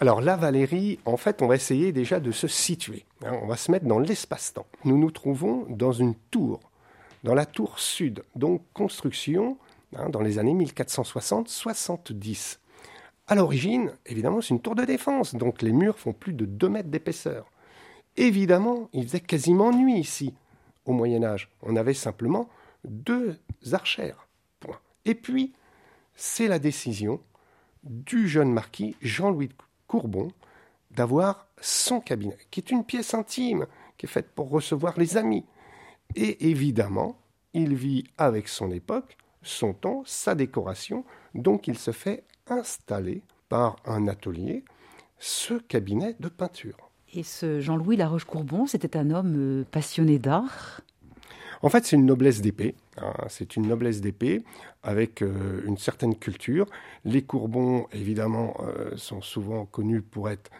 Alors 0.00 0.22
là, 0.22 0.36
Valérie, 0.36 0.98
en 1.04 1.18
fait, 1.18 1.42
on 1.42 1.46
va 1.46 1.56
essayer 1.56 1.92
déjà 1.92 2.20
de 2.20 2.32
se 2.32 2.48
situer. 2.48 3.04
Hein. 3.22 3.38
on 3.42 3.48
va 3.48 3.58
se 3.58 3.70
mettre 3.70 3.84
dans 3.84 3.98
l'espace-temps. 3.98 4.64
Nous 4.84 4.96
nous 4.96 5.10
trouvons 5.10 5.66
dans 5.68 5.92
une 5.92 6.14
tour, 6.30 6.60
dans 7.22 7.34
la 7.34 7.44
tour 7.44 7.78
sud, 7.78 8.24
donc 8.34 8.62
construction 8.72 9.58
hein, 9.94 10.08
dans 10.08 10.22
les 10.22 10.38
années 10.38 10.54
1460-70. 10.54 12.56
À 13.26 13.34
l'origine, 13.34 13.92
évidemment, 14.06 14.40
c'est 14.40 14.54
une 14.54 14.60
tour 14.60 14.74
de 14.74 14.86
défense, 14.86 15.34
donc 15.34 15.60
les 15.60 15.72
murs 15.72 15.98
font 15.98 16.14
plus 16.14 16.32
de 16.32 16.46
2 16.46 16.68
mètres 16.70 16.88
d'épaisseur. 16.88 17.44
Évidemment, 18.16 18.88
il 18.94 19.02
faisait 19.02 19.20
quasiment 19.20 19.70
nuit 19.70 19.98
ici, 19.98 20.32
au 20.86 20.92
Moyen 20.92 21.22
Âge. 21.24 21.50
On 21.62 21.76
avait 21.76 21.92
simplement 21.92 22.48
deux 22.86 23.38
archères. 23.72 24.26
Et 25.04 25.14
puis, 25.14 25.52
c'est 26.14 26.48
la 26.48 26.58
décision 26.58 27.20
du 27.84 28.28
jeune 28.28 28.52
marquis 28.52 28.96
Jean-Louis 29.00 29.50
Courbon 29.86 30.32
d'avoir 30.90 31.46
son 31.60 32.00
cabinet, 32.00 32.38
qui 32.50 32.60
est 32.60 32.70
une 32.70 32.84
pièce 32.84 33.14
intime, 33.14 33.66
qui 33.96 34.06
est 34.06 34.08
faite 34.08 34.30
pour 34.34 34.50
recevoir 34.50 34.98
les 34.98 35.16
amis. 35.16 35.44
Et 36.14 36.50
évidemment, 36.50 37.16
il 37.54 37.74
vit 37.74 38.04
avec 38.18 38.48
son 38.48 38.70
époque, 38.70 39.16
son 39.42 39.72
temps, 39.72 40.02
sa 40.04 40.34
décoration, 40.34 41.04
donc 41.34 41.68
il 41.68 41.78
se 41.78 41.92
fait 41.92 42.24
installer 42.48 43.22
par 43.48 43.76
un 43.84 44.08
atelier 44.08 44.64
ce 45.18 45.54
cabinet 45.54 46.16
de 46.20 46.28
peinture. 46.28 46.90
Et 47.14 47.22
ce 47.22 47.60
Jean-Louis 47.60 47.96
Laroche-Courbon, 47.96 48.66
c'était 48.66 48.96
un 48.96 49.10
homme 49.10 49.34
euh, 49.36 49.64
passionné 49.70 50.18
d'art 50.18 50.80
En 51.62 51.68
fait, 51.68 51.84
c'est 51.84 51.96
une 51.96 52.06
noblesse 52.06 52.40
d'épée. 52.40 52.74
Hein. 52.98 53.12
c'est 53.28 53.56
une 53.56 53.66
noblesse 53.66 54.00
d'épée 54.00 54.42
avec 54.82 55.22
euh, 55.22 55.62
une 55.66 55.78
certaine 55.78 56.14
culture. 56.14 56.66
Les 57.04 57.22
Courbons, 57.22 57.86
évidemment, 57.92 58.56
euh, 58.60 58.96
sont 58.96 59.22
souvent 59.22 59.64
connus 59.66 60.02
pour 60.02 60.28
être 60.28 60.50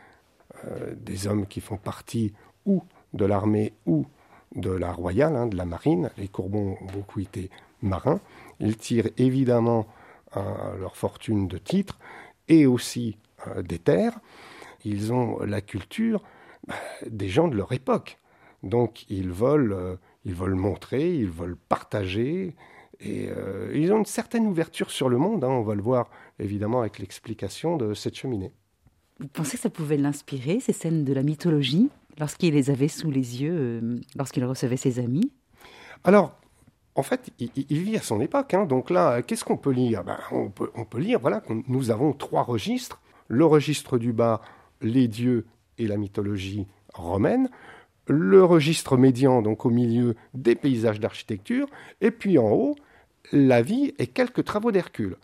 des 0.97 1.27
hommes 1.27 1.47
qui 1.47 1.61
font 1.61 1.77
partie 1.77 2.33
ou 2.65 2.83
de 3.13 3.27
l'armée 3.27 3.75
ou 3.85 4.07
de 4.55 4.71
la 4.71 4.91
royale, 4.91 5.37
hein, 5.37 5.47
de 5.47 5.57
la 5.57 5.67
marine. 5.67 6.11
Les 6.17 6.29
Courbons 6.29 6.79
ont 6.81 6.87
beaucoup 6.87 7.21
été 7.21 7.51
marins. 7.83 8.21
Ils 8.59 8.79
tirent 8.79 9.11
évidemment 9.19 9.87
leur 10.35 10.97
fortune 10.97 11.47
de 11.47 11.59
titres 11.59 11.99
et 12.49 12.65
aussi 12.65 13.19
des 13.63 13.79
terres. 13.79 14.19
Ils 14.87 15.13
ont 15.13 15.39
la 15.41 15.61
culture 15.61 16.23
des 17.07 17.29
gens 17.29 17.49
de 17.49 17.57
leur 17.57 17.73
époque. 17.73 18.19
Donc 18.63 19.05
ils 19.09 19.31
veulent, 19.31 19.73
euh, 19.73 19.97
ils 20.27 20.35
veulent 20.35 20.57
montrer, 20.57 21.15
ils 21.15 21.31
veulent 21.31 21.57
partager, 21.57 22.57
et 22.99 23.29
euh, 23.31 23.71
ils 23.75 23.93
ont 23.93 23.99
une 23.99 24.05
certaine 24.05 24.47
ouverture 24.47 24.91
sur 24.91 25.09
le 25.09 25.19
monde. 25.19 25.45
Hein. 25.45 25.49
on 25.49 25.63
va 25.63 25.77
le 25.77 25.83
voir 25.83 26.11
évidemment 26.41 26.81
avec 26.81 26.99
l'explication 26.99 27.77
de 27.77 27.95
cette 27.95 28.17
cheminée. 28.17 28.53
Vous 29.21 29.29
pensez 29.29 29.57
que 29.57 29.63
ça 29.63 29.71
pouvait 29.71 29.97
l'inspirer, 29.97 30.59
ces 30.59 30.73
scènes 30.73 31.05
de 31.05 31.13
la 31.13 31.23
mythologie, 31.23 31.91
lorsqu'il 32.19 32.55
les 32.55 32.71
avait 32.71 32.89
sous 32.89 33.11
les 33.11 33.41
yeux, 33.43 33.57
euh, 33.57 34.01
lorsqu'il 34.17 34.45
recevait 34.45 34.77
ses 34.77 34.99
amis? 34.99 35.31
Alors, 36.03 36.37
en 36.97 37.05
fait, 37.05 37.31
il, 37.39 37.79
vit 37.79 37.97
à 37.97 38.03
son 38.03 38.21
époque. 38.21 38.53
Hein. 38.53 38.67
donc 38.67 38.91
là, 38.91 39.23
qu'est-ce 39.23 39.45
qu'on 39.45 39.57
peut 39.57 39.71
lire? 39.71 40.03
Ben, 40.03 40.19
on, 40.33 40.51
peut, 40.51 40.71
on 40.75 40.85
peut 40.85 40.99
lire, 40.99 41.21
voilà, 41.21 41.43
nous 41.69 41.91
avons 41.91 42.13
trois 42.13 42.43
registres. 42.43 43.01
Le 43.29 43.45
registre 43.45 43.97
du 43.97 44.13
bas, 44.13 44.41
les 44.81 45.07
dieux 45.07 45.47
et 45.79 45.87
la 45.87 45.97
mythologie 45.97 46.67
romaine, 46.95 47.49
le 48.07 48.45
registre 48.45 48.97
médian, 48.97 49.43
donc 49.43 49.67
au 49.67 49.71
milieu 49.71 50.15
des 50.35 50.55
paysages 50.55 51.01
d'architecture, 51.01 51.69
et 52.01 52.11
puis 52.11 52.39
en 52.39 52.51
haut, 52.51 52.77
la 53.33 53.63
vie 53.63 53.95
et 53.99 54.07
quelques 54.07 54.45
travaux 54.45 54.73
d'Hercule. 54.73 55.17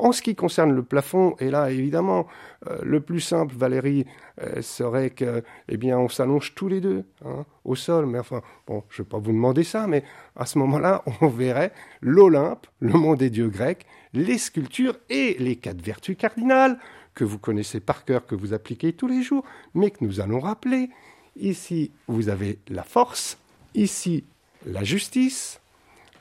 En 0.00 0.12
ce 0.12 0.22
qui 0.22 0.36
concerne 0.36 0.72
le 0.72 0.84
plafond, 0.84 1.34
et 1.40 1.50
là 1.50 1.72
évidemment, 1.72 2.28
euh, 2.68 2.78
le 2.82 3.00
plus 3.00 3.20
simple, 3.20 3.54
Valérie, 3.56 4.06
euh, 4.40 4.62
serait 4.62 5.10
que, 5.10 5.42
eh 5.68 5.76
bien, 5.76 5.98
on 5.98 6.08
s'allonge 6.08 6.54
tous 6.54 6.68
les 6.68 6.80
deux 6.80 7.04
hein, 7.24 7.44
au 7.64 7.74
sol. 7.74 8.06
Mais 8.06 8.20
enfin, 8.20 8.40
je 8.68 8.74
ne 8.74 8.80
vais 8.98 9.04
pas 9.08 9.18
vous 9.18 9.32
demander 9.32 9.64
ça, 9.64 9.88
mais 9.88 10.04
à 10.36 10.46
ce 10.46 10.58
moment-là, 10.58 11.02
on 11.20 11.26
verrait 11.26 11.72
l'Olympe, 12.00 12.68
le 12.78 12.92
monde 12.92 13.18
des 13.18 13.30
dieux 13.30 13.48
grecs, 13.48 13.86
les 14.14 14.38
sculptures 14.38 14.96
et 15.10 15.36
les 15.40 15.56
quatre 15.56 15.82
vertus 15.82 16.16
cardinales, 16.16 16.78
que 17.14 17.24
vous 17.24 17.38
connaissez 17.38 17.80
par 17.80 18.04
cœur, 18.04 18.24
que 18.24 18.36
vous 18.36 18.54
appliquez 18.54 18.92
tous 18.92 19.08
les 19.08 19.22
jours, 19.22 19.44
mais 19.74 19.90
que 19.90 20.04
nous 20.04 20.20
allons 20.20 20.38
rappeler. 20.38 20.90
Ici, 21.38 21.92
vous 22.08 22.28
avez 22.28 22.58
la 22.68 22.82
force, 22.82 23.38
ici, 23.74 24.24
la 24.66 24.82
justice, 24.82 25.60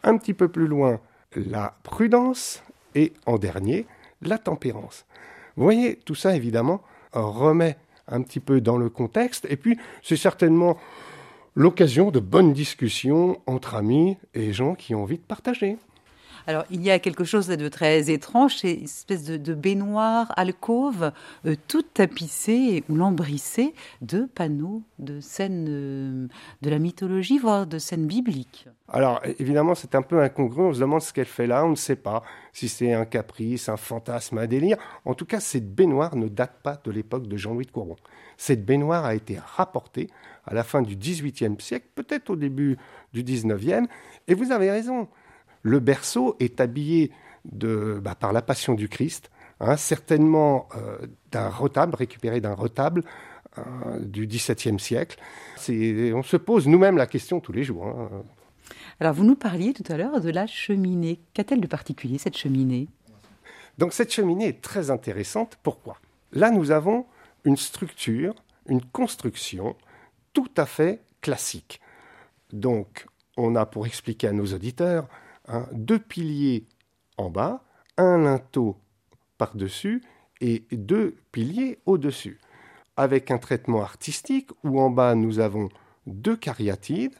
un 0.03 0.17
petit 0.17 0.33
peu 0.33 0.47
plus 0.47 0.67
loin, 0.67 0.99
la 1.35 1.75
prudence, 1.83 2.61
et 2.95 3.13
en 3.25 3.37
dernier, 3.37 3.85
la 4.21 4.37
tempérance. 4.37 5.05
Vous 5.55 5.63
voyez, 5.63 5.95
tout 5.97 6.15
ça, 6.15 6.35
évidemment, 6.35 6.81
remet 7.13 7.77
un 8.07 8.21
petit 8.21 8.39
peu 8.39 8.61
dans 8.61 8.77
le 8.77 8.89
contexte, 8.89 9.47
et 9.49 9.57
puis 9.57 9.77
c'est 10.03 10.17
certainement 10.17 10.77
l'occasion 11.55 12.11
de 12.11 12.19
bonnes 12.19 12.53
discussions 12.53 13.41
entre 13.47 13.75
amis 13.75 14.17
et 14.33 14.53
gens 14.53 14.75
qui 14.75 14.93
ont 14.93 15.03
envie 15.03 15.17
de 15.17 15.23
partager. 15.23 15.77
Alors, 16.49 16.63
il 16.71 16.81
y 16.81 16.89
a 16.89 16.97
quelque 16.97 17.25
chose 17.25 17.47
de 17.47 17.67
très 17.67 18.09
étrange, 18.09 18.55
c'est 18.55 18.73
une 18.73 18.85
espèce 18.85 19.25
de, 19.25 19.53
baignoire, 19.53 20.31
alcôve, 20.37 21.11
euh, 21.45 21.55
toute 21.67 21.93
tapissée 21.93 22.85
ou 22.87 22.95
lambrissée 22.95 23.73
de 24.01 24.23
panneaux, 24.33 24.81
de 24.97 25.19
scènes 25.19 25.65
euh, 25.67 26.27
de 26.61 26.69
la 26.69 26.79
mythologie, 26.79 27.37
voire 27.37 27.67
de 27.67 27.77
scènes 27.77 28.07
bibliques. 28.07 28.69
Alors, 28.87 29.21
évidemment, 29.39 29.75
c'est 29.75 29.93
un 29.93 30.01
peu 30.01 30.21
incongru. 30.21 30.61
On 30.61 30.73
se 30.73 30.79
demande 30.79 31.01
ce 31.01 31.11
qu'elle 31.11 31.25
fait 31.25 31.47
là. 31.47 31.65
On 31.65 31.71
ne 31.71 31.75
sait 31.75 31.97
pas 31.97 32.23
si 32.53 32.69
c'est 32.69 32.93
un 32.93 33.03
caprice, 33.03 33.67
un 33.67 33.75
fantasme, 33.75 34.37
un 34.37 34.47
délire. 34.47 34.77
En 35.03 35.15
tout 35.15 35.25
cas, 35.25 35.41
cette 35.41 35.75
baignoire 35.75 36.15
ne 36.15 36.29
date 36.29 36.61
pas 36.63 36.79
de 36.81 36.91
l'époque 36.91 37.27
de 37.27 37.35
Jean-Louis 37.35 37.65
de 37.65 37.71
Courbon. 37.71 37.97
Cette 38.37 38.63
baignoire 38.65 39.03
a 39.03 39.15
été 39.15 39.37
rapportée 39.37 40.09
à 40.45 40.53
la 40.53 40.63
fin 40.63 40.81
du 40.81 40.95
XVIIIe 40.95 41.57
siècle, 41.59 41.87
peut-être 41.93 42.29
au 42.29 42.37
début 42.37 42.77
du 43.11 43.23
XIXe. 43.23 43.89
Et 44.29 44.33
vous 44.33 44.53
avez 44.53 44.71
raison 44.71 45.09
le 45.67 45.79
berceau 45.79 46.35
est 46.39 46.61
habillé 46.61 47.11
de, 47.45 47.99
bah, 48.01 48.15
par 48.15 48.33
la 48.33 48.41
Passion 48.41 48.73
du 48.73 48.89
Christ, 48.89 49.29
hein, 49.59 49.77
certainement 49.77 50.67
euh, 50.75 50.97
d'un 51.31 51.49
retable, 51.49 51.95
récupéré 51.95 52.41
d'un 52.41 52.53
retable 52.53 53.03
euh, 53.57 53.99
du 53.99 54.27
XVIIe 54.27 54.79
siècle. 54.79 55.19
On 55.67 56.23
se 56.23 56.37
pose 56.37 56.67
nous-mêmes 56.67 56.97
la 56.97 57.07
question 57.07 57.39
tous 57.39 57.51
les 57.51 57.63
jours. 57.63 57.85
Hein. 57.85 58.09
Alors, 58.99 59.13
vous 59.13 59.23
nous 59.23 59.35
parliez 59.35 59.73
tout 59.73 59.83
à 59.91 59.97
l'heure 59.97 60.21
de 60.21 60.29
la 60.29 60.47
cheminée. 60.47 61.19
Qu'a-t-elle 61.33 61.61
de 61.61 61.67
particulier, 61.67 62.17
cette 62.17 62.37
cheminée? 62.37 62.87
Donc, 63.77 63.93
cette 63.93 64.11
cheminée 64.11 64.47
est 64.47 64.61
très 64.61 64.89
intéressante. 64.89 65.57
Pourquoi? 65.61 65.97
Là, 66.31 66.49
nous 66.49 66.71
avons 66.71 67.05
une 67.45 67.57
structure, 67.57 68.33
une 68.67 68.81
construction 68.81 69.75
tout 70.33 70.49
à 70.57 70.65
fait 70.65 71.01
classique. 71.21 71.79
Donc, 72.51 73.05
on 73.37 73.55
a, 73.55 73.65
pour 73.65 73.85
expliquer 73.85 74.27
à 74.27 74.31
nos 74.33 74.45
auditeurs, 74.47 75.07
deux 75.71 75.99
piliers 75.99 76.67
en 77.17 77.29
bas, 77.29 77.63
un 77.97 78.17
linteau 78.17 78.77
par-dessus 79.37 80.03
et 80.41 80.65
deux 80.71 81.15
piliers 81.31 81.79
au-dessus, 81.85 82.39
avec 82.95 83.31
un 83.31 83.37
traitement 83.37 83.81
artistique 83.81 84.49
où 84.63 84.79
en 84.79 84.89
bas 84.89 85.15
nous 85.15 85.39
avons 85.39 85.69
deux 86.05 86.35
cariatides, 86.35 87.15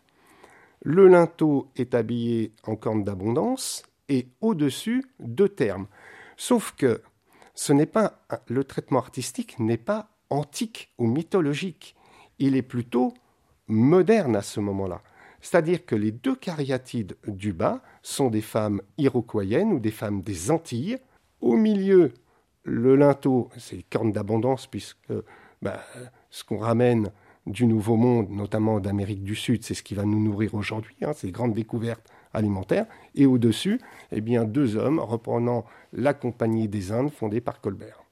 le 0.84 1.08
linteau 1.08 1.72
est 1.76 1.96
habillé 1.96 2.54
en 2.64 2.76
corne 2.76 3.04
d'abondance 3.04 3.84
et 4.10 4.28
au-dessus 4.42 5.04
deux 5.20 5.50
termes. 5.50 5.88
Sauf 6.38 6.74
que 6.76 7.02
ce 7.56 7.74
n'est 7.74 7.88
pas 7.88 8.22
le 8.48 8.64
traitement 8.64 9.00
artistique 9.00 9.58
n'est 9.60 9.78
pas 9.78 10.10
antique 10.30 10.94
ou 10.98 11.08
mythologique, 11.08 11.96
il 12.40 12.56
est 12.56 12.62
plutôt 12.62 13.14
moderne 13.68 14.36
à 14.36 14.42
ce 14.42 14.60
moment-là. 14.60 15.02
C'est-à-dire 15.42 15.86
que 15.86 15.96
les 15.96 16.12
deux 16.12 16.36
cariatides 16.36 17.16
du 17.28 17.54
bas 17.54 17.82
sont 18.02 18.30
des 18.30 18.42
femmes 18.42 18.82
iroquoiennes 18.98 19.74
ou 19.74 19.80
des 19.80 19.92
femmes 19.92 20.22
des 20.22 20.52
Antilles. 20.52 20.98
Au 21.42 21.56
milieu, 21.56 22.14
le 22.64 22.96
linteau, 22.96 23.50
c'est 23.58 23.84
cornes 23.90 24.12
d'abondance, 24.12 24.68
puisque 24.68 25.14
bah, 25.62 25.80
ce 26.30 26.44
qu'on 26.44 26.58
ramène 26.58 27.12
du 27.46 27.66
Nouveau 27.66 27.96
Monde, 27.96 28.30
notamment 28.30 28.80
d'Amérique 28.80 29.24
du 29.24 29.36
Sud, 29.36 29.64
c'est 29.64 29.74
ce 29.74 29.84
qui 29.84 29.96
va 29.96 30.04
nous 30.04 30.22
nourrir 30.22 30.54
aujourd'hui, 30.54 30.98
hein, 31.02 31.14
ces 31.14 31.32
grandes 31.32 31.54
découvertes 31.54 32.10
alimentaires. 32.34 32.86
Et 33.16 33.26
au-dessus, 33.26 33.80
eh 34.12 34.22
bien, 34.22 34.44
deux 34.44 34.76
hommes 34.76 35.00
reprenant 35.00 35.66
la 35.94 36.14
Compagnie 36.14 36.68
des 36.68 36.92
Indes 36.92 37.12
fondée 37.12 37.42
par 37.42 37.62
Colbert 37.62 38.07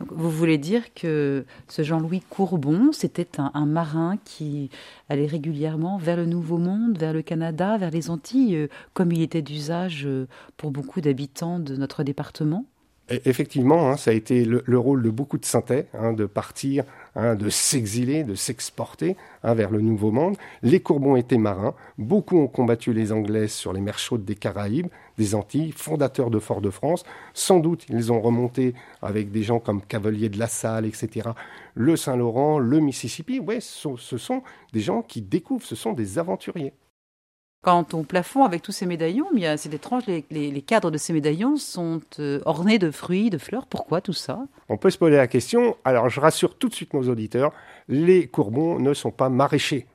vous 0.00 0.30
voulez 0.30 0.58
dire 0.58 0.94
que 0.94 1.44
ce 1.66 1.82
Jean-Louis 1.82 2.22
Courbon, 2.28 2.92
c'était 2.92 3.28
un, 3.38 3.66
marin 3.66 4.16
qui 4.24 4.70
allait 5.08 5.26
régulièrement 5.26 5.98
vers 5.98 6.16
le 6.16 6.26
Nouveau 6.26 6.58
Monde, 6.58 6.98
vers 6.98 7.12
le 7.12 7.22
Canada, 7.22 7.76
vers 7.78 7.90
les 7.90 8.10
Antilles, 8.10 8.56
euh, 8.56 8.68
comme 8.94 9.12
il 9.12 9.22
était 9.22 9.42
d'usage 9.42 10.06
euh, 10.06 10.26
pour 10.56 10.70
beaucoup 10.70 11.00
d'habitants 11.00 11.58
de 11.58 11.76
notre 11.76 12.04
département? 12.04 12.64
Effectivement, 13.10 13.90
hein, 13.90 13.96
ça 13.96 14.10
a 14.10 14.14
été 14.14 14.44
le, 14.44 14.78
rôle 14.78 15.02
de 15.02 15.08
beaucoup 15.08 15.38
de 15.38 15.44
synthés, 15.46 15.86
hein, 15.94 16.12
de 16.12 16.26
partir, 16.26 16.84
hein, 17.18 17.34
de 17.34 17.50
s'exiler, 17.50 18.24
de 18.24 18.34
s'exporter 18.34 19.16
vers 19.42 19.70
le 19.70 19.80
Nouveau 19.80 20.10
Monde. 20.10 20.36
Les 20.62 20.80
Courbons 20.80 21.16
étaient 21.16 21.36
marins, 21.36 21.74
beaucoup 21.98 22.38
ont 22.38 22.46
combattu 22.46 22.92
les 22.94 23.12
Anglais 23.12 23.48
sur 23.48 23.72
les 23.72 23.80
mers 23.80 23.98
chaudes 23.98 24.24
des 24.24 24.34
Caraïbes, 24.34 24.88
des 25.18 25.34
Antilles, 25.34 25.72
fondateurs 25.72 26.30
de 26.30 26.38
Fort-de-France. 26.38 27.04
Sans 27.34 27.58
doute, 27.58 27.84
ils 27.90 28.10
ont 28.12 28.20
remonté 28.20 28.74
avec 29.02 29.30
des 29.30 29.42
gens 29.42 29.58
comme 29.58 29.82
Cavalier 29.82 30.28
de 30.30 30.38
la 30.38 30.46
Salle, 30.46 30.86
etc., 30.86 31.30
le 31.74 31.96
Saint-Laurent, 31.96 32.58
le 32.58 32.80
Mississippi. 32.80 33.40
Oui, 33.40 33.56
ce 33.60 34.16
sont 34.16 34.42
des 34.72 34.80
gens 34.80 35.02
qui 35.02 35.20
découvrent, 35.20 35.66
ce 35.66 35.76
sont 35.76 35.92
des 35.92 36.18
aventuriers. 36.18 36.72
Quant 37.60 37.84
au 37.92 38.04
plafond 38.04 38.44
avec 38.44 38.62
tous 38.62 38.70
ces 38.70 38.86
médaillons, 38.86 39.26
c'est 39.56 39.74
étrange, 39.74 40.04
les, 40.06 40.62
cadres 40.62 40.92
de 40.92 40.98
ces 40.98 41.12
médaillons 41.12 41.56
sont 41.56 42.00
euh, 42.20 42.40
ornés 42.44 42.78
de 42.78 42.92
fruits, 42.92 43.30
de 43.30 43.38
fleurs. 43.38 43.66
Pourquoi 43.66 44.00
tout 44.00 44.12
ça? 44.12 44.38
On 44.68 44.76
peut 44.76 44.90
se 44.90 44.98
poser 44.98 45.16
la 45.16 45.26
question. 45.26 45.76
Alors 45.84 46.08
je 46.08 46.20
rassure 46.20 46.56
tout 46.56 46.68
de 46.68 46.74
suite 46.74 46.94
nos 46.94 47.08
auditeurs, 47.08 47.52
les 47.88 48.28
courbons 48.28 48.78
ne 48.78 48.94
sont 48.94 49.10
pas 49.10 49.28
maraîchers. 49.28 49.86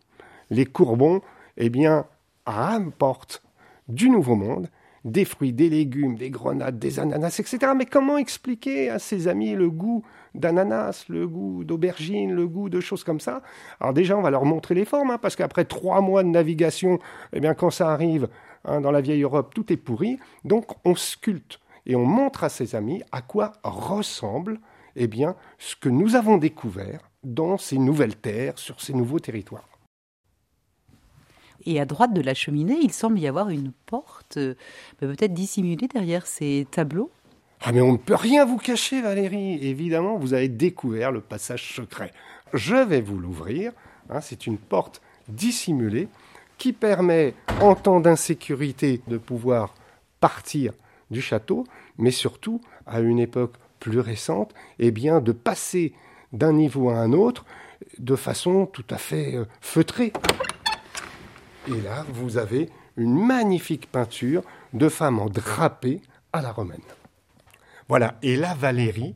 Les 0.49 0.65
courbons, 0.65 1.21
eh 1.55 1.69
bien, 1.69 2.05
rapportent 2.45 3.41
du 3.87 4.09
Nouveau 4.09 4.35
Monde 4.35 4.67
des 5.05 5.25
fruits, 5.25 5.53
des 5.53 5.69
légumes, 5.69 6.15
des 6.15 6.29
grenades, 6.29 6.79
des 6.79 6.99
ananas, 6.99 7.39
etc. 7.39 7.73
Mais 7.75 7.85
comment 7.85 8.17
expliquer 8.17 8.89
à 8.89 8.99
ses 8.99 9.27
amis 9.27 9.53
le 9.53 9.69
goût 9.69 10.03
d'ananas, 10.35 11.05
le 11.09 11.27
goût 11.27 11.63
d'aubergine, 11.63 12.33
le 12.33 12.47
goût 12.47 12.69
de 12.69 12.79
choses 12.79 13.03
comme 13.03 13.19
ça 13.19 13.41
Alors 13.79 13.93
déjà, 13.93 14.17
on 14.17 14.21
va 14.21 14.31
leur 14.31 14.45
montrer 14.45 14.75
les 14.75 14.85
formes, 14.85 15.11
hein, 15.11 15.17
parce 15.17 15.35
qu'après 15.35 15.65
trois 15.65 16.01
mois 16.01 16.23
de 16.23 16.29
navigation, 16.29 16.99
eh 17.33 17.39
bien, 17.39 17.53
quand 17.53 17.69
ça 17.69 17.91
arrive 17.91 18.27
hein, 18.65 18.81
dans 18.81 18.91
la 18.91 19.01
vieille 19.01 19.23
Europe, 19.23 19.53
tout 19.53 19.71
est 19.71 19.77
pourri. 19.77 20.19
Donc 20.43 20.65
on 20.85 20.95
sculpte 20.95 21.59
et 21.85 21.95
on 21.95 22.05
montre 22.05 22.43
à 22.43 22.49
ses 22.49 22.75
amis 22.75 23.03
à 23.11 23.21
quoi 23.21 23.53
ressemble 23.63 24.59
eh 24.95 25.07
bien, 25.07 25.35
ce 25.57 25.75
que 25.75 25.89
nous 25.89 26.15
avons 26.15 26.37
découvert 26.37 27.09
dans 27.23 27.57
ces 27.57 27.77
nouvelles 27.77 28.15
terres, 28.15 28.57
sur 28.59 28.81
ces 28.81 28.93
nouveaux 28.93 29.19
territoires. 29.19 29.67
Et 31.65 31.79
à 31.79 31.85
droite 31.85 32.13
de 32.13 32.21
la 32.21 32.33
cheminée, 32.33 32.77
il 32.81 32.91
semble 32.91 33.19
y 33.19 33.27
avoir 33.27 33.49
une 33.49 33.71
porte, 33.85 34.37
euh, 34.37 34.55
peut-être 34.97 35.33
dissimulée 35.33 35.87
derrière 35.87 36.27
ces 36.27 36.67
tableaux. 36.69 37.09
Ah 37.65 37.71
mais 37.71 37.79
on 37.79 37.93
ne 37.93 37.97
peut 37.97 38.15
rien 38.15 38.43
vous 38.43 38.57
cacher 38.57 39.01
Valérie. 39.01 39.57
Évidemment, 39.65 40.17
vous 40.17 40.33
avez 40.33 40.49
découvert 40.49 41.13
le 41.13 41.21
passage 41.21 41.73
secret. 41.73 42.11
Je 42.53 42.75
vais 42.75 42.99
vous 42.99 43.17
l'ouvrir. 43.17 43.71
Hein, 44.09 44.19
c'est 44.19 44.47
une 44.47 44.57
porte 44.57 45.01
dissimulée 45.29 46.09
qui 46.57 46.73
permet, 46.73 47.33
en 47.61 47.75
temps 47.75 48.01
d'insécurité, 48.01 49.01
de 49.07 49.17
pouvoir 49.17 49.73
partir 50.19 50.73
du 51.09 51.21
château, 51.21 51.63
mais 51.97 52.11
surtout, 52.11 52.59
à 52.85 52.99
une 52.99 53.19
époque 53.19 53.53
plus 53.79 53.99
récente, 53.99 54.53
eh 54.79 54.91
bien, 54.91 55.21
de 55.21 55.31
passer 55.31 55.93
d'un 56.33 56.51
niveau 56.51 56.89
à 56.89 56.97
un 56.97 57.13
autre 57.13 57.45
de 57.97 58.17
façon 58.17 58.65
tout 58.65 58.85
à 58.89 58.97
fait 58.97 59.35
euh, 59.35 59.45
feutrée. 59.61 60.11
Et 61.69 61.81
là, 61.81 62.05
vous 62.09 62.37
avez 62.37 62.69
une 62.97 63.25
magnifique 63.25 63.89
peinture 63.89 64.43
de 64.73 64.89
femmes 64.89 65.19
en 65.19 65.27
drapé 65.27 66.01
à 66.33 66.41
la 66.41 66.51
romaine. 66.51 66.81
Voilà, 67.89 68.15
et 68.21 68.35
là, 68.35 68.53
Valérie, 68.53 69.15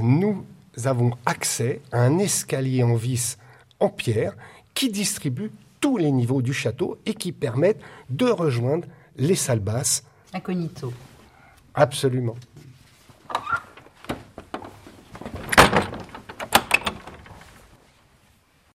nous 0.00 0.44
avons 0.84 1.12
accès 1.26 1.80
à 1.92 2.02
un 2.02 2.18
escalier 2.18 2.82
en 2.82 2.94
vis 2.94 3.38
en 3.80 3.88
pierre 3.88 4.34
qui 4.74 4.90
distribue 4.90 5.50
tous 5.80 5.96
les 5.96 6.10
niveaux 6.10 6.42
du 6.42 6.52
château 6.52 6.98
et 7.06 7.14
qui 7.14 7.32
permettent 7.32 7.80
de 8.10 8.26
rejoindre 8.26 8.86
les 9.16 9.34
salles 9.34 9.60
basses. 9.60 10.04
Incognito. 10.32 10.92
Absolument. 11.74 12.36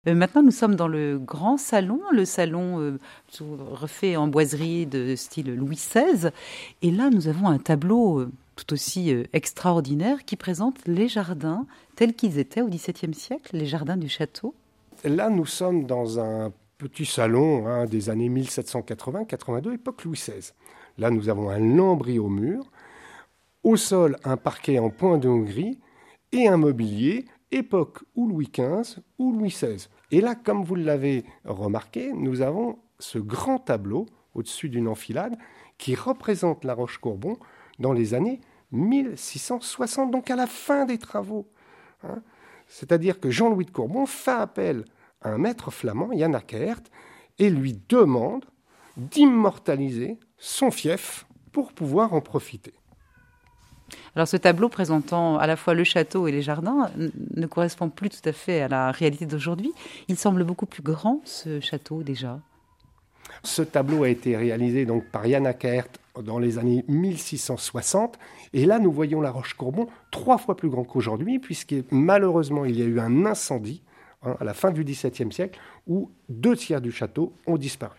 Euh, 0.06 0.14
maintenant, 0.14 0.42
nous 0.42 0.52
sommes 0.52 0.76
dans 0.76 0.88
le 0.88 1.18
grand 1.18 1.56
salon, 1.56 2.00
le 2.12 2.24
salon 2.24 2.80
euh, 2.80 2.98
refait 3.40 4.16
en 4.16 4.28
boiserie 4.28 4.86
de 4.86 5.16
style 5.16 5.54
Louis 5.54 5.76
XVI. 5.76 6.30
Et 6.82 6.90
là, 6.90 7.10
nous 7.10 7.28
avons 7.28 7.48
un 7.48 7.58
tableau 7.58 8.20
euh, 8.20 8.30
tout 8.54 8.72
aussi 8.72 9.12
extraordinaire 9.32 10.24
qui 10.24 10.36
présente 10.36 10.86
les 10.86 11.08
jardins 11.08 11.66
tels 11.94 12.14
qu'ils 12.14 12.38
étaient 12.38 12.62
au 12.62 12.68
XVIIe 12.68 13.12
siècle, 13.12 13.50
les 13.54 13.66
jardins 13.66 13.98
du 13.98 14.08
château. 14.08 14.54
Là, 15.04 15.28
nous 15.28 15.44
sommes 15.44 15.84
dans 15.84 16.18
un 16.20 16.52
petit 16.78 17.04
salon 17.04 17.66
hein, 17.66 17.84
des 17.84 18.08
années 18.08 18.30
1780-82, 18.30 19.74
époque 19.74 20.04
Louis 20.04 20.16
XVI. 20.16 20.52
Là, 20.96 21.10
nous 21.10 21.28
avons 21.28 21.50
un 21.50 21.58
lambris 21.58 22.18
au 22.18 22.28
mur, 22.28 22.64
au 23.62 23.76
sol 23.76 24.16
un 24.24 24.38
parquet 24.38 24.78
en 24.78 24.88
point 24.88 25.18
de 25.18 25.28
Hongrie 25.28 25.78
et 26.32 26.48
un 26.48 26.56
mobilier 26.56 27.26
époque 27.50 27.98
ou 28.14 28.28
Louis 28.28 28.50
XV 28.52 29.00
ou 29.18 29.32
Louis 29.32 29.50
XVI. 29.50 29.88
Et 30.10 30.20
là, 30.20 30.34
comme 30.34 30.64
vous 30.64 30.74
l'avez 30.74 31.24
remarqué, 31.44 32.12
nous 32.12 32.40
avons 32.40 32.78
ce 32.98 33.18
grand 33.18 33.58
tableau 33.58 34.06
au-dessus 34.34 34.68
d'une 34.68 34.88
enfilade 34.88 35.36
qui 35.78 35.94
représente 35.94 36.64
la 36.64 36.74
Roche-Courbon 36.74 37.38
dans 37.78 37.92
les 37.92 38.14
années 38.14 38.40
1660, 38.72 40.10
donc 40.10 40.30
à 40.30 40.36
la 40.36 40.46
fin 40.46 40.84
des 40.84 40.98
travaux. 40.98 41.48
Hein. 42.02 42.22
C'est-à-dire 42.66 43.20
que 43.20 43.30
Jean-Louis 43.30 43.64
de 43.64 43.70
Courbon 43.70 44.06
fait 44.06 44.30
appel 44.30 44.84
à 45.22 45.30
un 45.30 45.38
maître 45.38 45.70
flamand, 45.70 46.12
Yann 46.12 46.34
Ackert, 46.34 46.80
et 47.38 47.50
lui 47.50 47.78
demande 47.88 48.44
d'immortaliser 48.96 50.18
son 50.38 50.70
fief 50.70 51.26
pour 51.52 51.72
pouvoir 51.72 52.14
en 52.14 52.20
profiter. 52.20 52.74
Alors 54.14 54.26
ce 54.26 54.36
tableau 54.36 54.68
présentant 54.68 55.38
à 55.38 55.46
la 55.46 55.56
fois 55.56 55.74
le 55.74 55.84
château 55.84 56.26
et 56.26 56.32
les 56.32 56.42
jardins 56.42 56.90
ne 57.34 57.46
correspond 57.46 57.88
plus 57.88 58.10
tout 58.10 58.28
à 58.28 58.32
fait 58.32 58.62
à 58.62 58.68
la 58.68 58.90
réalité 58.90 59.26
d'aujourd'hui. 59.26 59.72
Il 60.08 60.16
semble 60.16 60.44
beaucoup 60.44 60.66
plus 60.66 60.82
grand, 60.82 61.20
ce 61.24 61.60
château 61.60 62.02
déjà. 62.02 62.40
Ce 63.42 63.62
tableau 63.62 64.04
a 64.04 64.08
été 64.08 64.36
réalisé 64.36 64.86
donc 64.86 65.04
par 65.10 65.26
Yann 65.26 65.46
Ackert 65.46 65.86
dans 66.22 66.38
les 66.38 66.58
années 66.58 66.84
1660. 66.88 68.18
Et 68.54 68.64
là, 68.64 68.78
nous 68.78 68.92
voyons 68.92 69.20
la 69.20 69.30
Roche-Courbon 69.30 69.88
trois 70.10 70.38
fois 70.38 70.56
plus 70.56 70.70
grand 70.70 70.84
qu'aujourd'hui, 70.84 71.38
puisque 71.38 71.74
malheureusement, 71.90 72.64
il 72.64 72.78
y 72.78 72.82
a 72.82 72.86
eu 72.86 72.98
un 73.00 73.26
incendie 73.26 73.82
hein, 74.22 74.36
à 74.40 74.44
la 74.44 74.54
fin 74.54 74.70
du 74.70 74.84
XVIIe 74.84 75.32
siècle 75.32 75.58
où 75.86 76.10
deux 76.28 76.56
tiers 76.56 76.80
du 76.80 76.90
château 76.90 77.32
ont 77.46 77.58
disparu. 77.58 77.98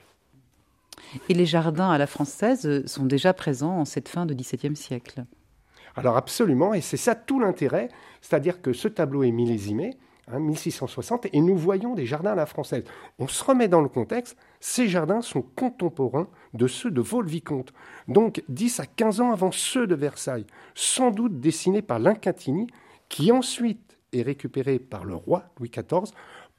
Et 1.30 1.34
les 1.34 1.46
jardins 1.46 1.92
à 1.92 1.98
la 1.98 2.08
française 2.08 2.86
sont 2.86 3.06
déjà 3.06 3.34
présents 3.34 3.80
en 3.80 3.86
cette 3.86 4.10
fin 4.10 4.26
du 4.26 4.36
XVIIe 4.36 4.76
siècle. 4.76 5.26
Alors 5.98 6.16
absolument, 6.16 6.76
et 6.76 6.82
c'est 6.82 6.96
ça 6.96 7.16
tout 7.16 7.40
l'intérêt, 7.40 7.90
c'est-à-dire 8.22 8.62
que 8.62 8.72
ce 8.72 8.88
tableau 8.88 9.24
est 9.24 9.32
millésimé, 9.32 9.98
1660, 10.32 11.26
hein, 11.26 11.30
et 11.34 11.42
nous 11.42 11.58
voyons 11.58 11.96
des 11.96 12.06
jardins 12.06 12.34
à 12.34 12.36
la 12.36 12.46
française. 12.46 12.84
On 13.18 13.28
se 13.28 13.44
remet 13.44 13.68
dans 13.68 13.82
le 13.82 13.90
contexte, 13.90 14.38
ces 14.60 14.88
jardins 14.88 15.22
sont 15.22 15.42
contemporains 15.42 16.28
de 16.54 16.68
ceux 16.68 16.92
de 16.92 17.02
Vaux-le-Vicomte, 17.02 17.74
donc 18.08 18.44
10 18.48 18.82
à 18.82 18.86
15 18.86 19.22
ans 19.22 19.32
avant 19.32 19.52
ceux 19.52 19.88
de 19.88 19.96
Versailles, 19.96 20.46
sans 20.76 21.10
doute 21.10 21.40
dessinés 21.40 21.82
par 21.82 21.98
l'Incatini, 21.98 22.68
qui 23.10 23.32
ensuite 23.32 23.98
est 24.14 24.22
récupéré 24.22 24.78
par 24.78 25.04
le 25.04 25.16
roi 25.16 25.46
Louis 25.60 25.72
XIV 25.72 26.14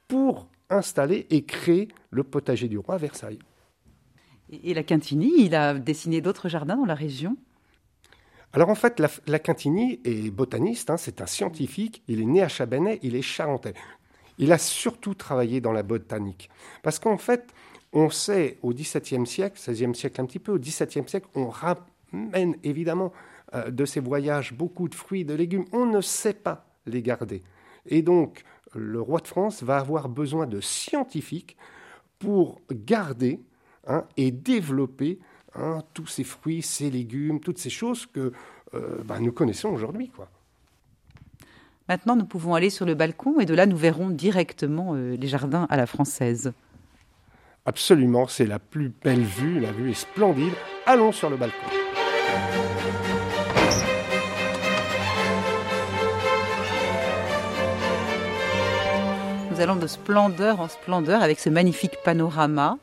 pour 0.09 0.47
installer 0.69 1.27
et 1.29 1.43
créer 1.45 1.87
le 2.09 2.23
potager 2.23 2.67
du 2.67 2.77
roi 2.77 2.95
à 2.95 2.97
Versailles. 2.97 3.39
Et 4.51 4.73
la 4.73 4.81
il 4.81 5.55
a 5.55 5.75
dessiné 5.75 6.21
d'autres 6.21 6.49
jardins 6.49 6.75
dans 6.75 6.85
la 6.85 6.95
région? 6.95 7.37
Alors 8.53 8.69
en 8.69 8.75
fait, 8.75 8.99
la, 9.27 9.39
Quintini 9.39 9.99
est 10.03 10.31
botaniste, 10.31 10.89
hein, 10.89 10.97
c'est 10.97 11.21
un 11.21 11.27
scientifique, 11.27 12.01
il 12.07 12.21
est 12.21 12.25
né 12.25 12.41
à 12.41 12.47
Chabanais, 12.47 12.99
il 13.03 13.15
est 13.15 13.21
charentais. 13.21 13.75
Il 14.39 14.51
a 14.51 14.57
surtout 14.57 15.13
travaillé 15.13 15.61
dans 15.61 15.71
la 15.73 15.83
botanique. 15.83 16.49
Parce 16.81 16.97
qu'en 16.97 17.17
fait, 17.17 17.53
on 17.93 18.09
sait 18.09 18.57
au 18.63 18.73
XVIIe 18.73 19.27
siècle, 19.27 19.59
XVIe 19.59 19.93
siècle 19.93 20.21
un 20.21 20.25
petit 20.25 20.39
peu, 20.39 20.53
au 20.53 20.57
XVIIe 20.57 21.07
siècle, 21.07 21.27
on 21.35 21.49
ramène 21.49 22.55
évidemment 22.63 23.11
euh, 23.53 23.69
de 23.69 23.85
ces 23.85 23.99
voyages 23.99 24.53
beaucoup 24.53 24.87
de 24.87 24.95
fruits, 24.95 25.25
de 25.25 25.35
légumes. 25.35 25.65
On 25.71 25.85
ne 25.85 26.01
sait 26.01 26.33
pas 26.33 26.65
les 26.85 27.03
garder. 27.03 27.43
Et 27.85 28.01
donc, 28.01 28.43
le 28.73 29.01
roi 29.01 29.19
de 29.19 29.27
France 29.27 29.61
va 29.61 29.77
avoir 29.77 30.09
besoin 30.09 30.47
de 30.47 30.59
scientifiques 30.59 31.57
pour 32.17 32.61
garder 32.71 33.41
hein, 33.87 34.05
et 34.17 34.31
développer 34.31 35.19
Hein, 35.55 35.79
tous 35.93 36.07
ces 36.07 36.23
fruits, 36.23 36.61
ces 36.61 36.89
légumes, 36.89 37.39
toutes 37.39 37.57
ces 37.57 37.69
choses 37.69 38.05
que 38.05 38.31
euh, 38.73 38.97
bah, 39.03 39.19
nous 39.19 39.31
connaissons 39.31 39.69
aujourd'hui. 39.69 40.09
quoi. 40.09 40.29
Maintenant, 41.87 42.15
nous 42.15 42.25
pouvons 42.25 42.53
aller 42.53 42.69
sur 42.69 42.85
le 42.85 42.93
balcon 42.93 43.39
et 43.39 43.45
de 43.45 43.55
là, 43.55 43.65
nous 43.65 43.77
verrons 43.77 44.11
directement 44.11 44.93
euh, 44.93 45.15
les 45.15 45.27
jardins 45.27 45.65
à 45.71 45.77
la 45.77 45.87
française. 45.87 46.53
Absolument, 47.65 48.27
c'est 48.27 48.45
la 48.45 48.59
plus 48.59 48.89
belle 49.03 49.23
vue, 49.23 49.59
la 49.59 49.71
vue 49.71 49.89
est 49.89 49.95
splendide. 49.95 50.53
Allons 50.85 51.11
sur 51.11 51.29
le 51.31 51.37
balcon. 51.37 51.57
Nous 59.51 59.59
allons 59.59 59.75
de 59.75 59.87
splendeur 59.87 60.61
en 60.61 60.67
splendeur 60.67 61.21
avec 61.23 61.39
ce 61.39 61.49
magnifique 61.49 61.97
panorama 62.05 62.77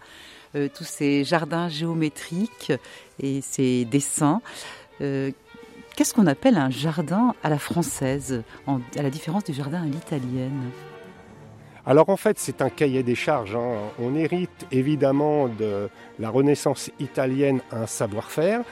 euh, 0.55 0.69
tous 0.75 0.85
ces 0.85 1.25
jardins 1.25 1.69
géométriques 1.69 2.73
et 3.21 3.41
ces 3.41 3.85
dessins. 3.85 4.41
Euh, 5.01 5.31
qu'est-ce 5.97 6.15
qu'on 6.15 6.27
appelle 6.27 6.57
un 6.57 6.71
jardin 6.71 7.35
à 7.43 7.51
la 7.51 7.59
française, 7.59 8.43
à 8.67 9.03
la 9.03 9.11
différence 9.11 9.45
du 9.45 9.53
jardin 9.53 9.83
à 9.83 9.87
l'italienne? 9.87 10.71
Alors 11.85 12.09
en 12.09 12.17
fait, 12.17 12.39
c'est 12.39 12.63
un 12.63 12.71
cahier 12.71 13.03
des 13.03 13.15
charges. 13.15 13.55
Hein. 13.55 13.77
On 14.01 14.15
hérite 14.17 14.67
évidemment 14.73 15.49
de 15.49 15.89
la 16.19 16.31
Renaissance 16.31 16.91
italienne 16.99 17.61
un 17.71 17.87
savoir-faire. 17.87 18.63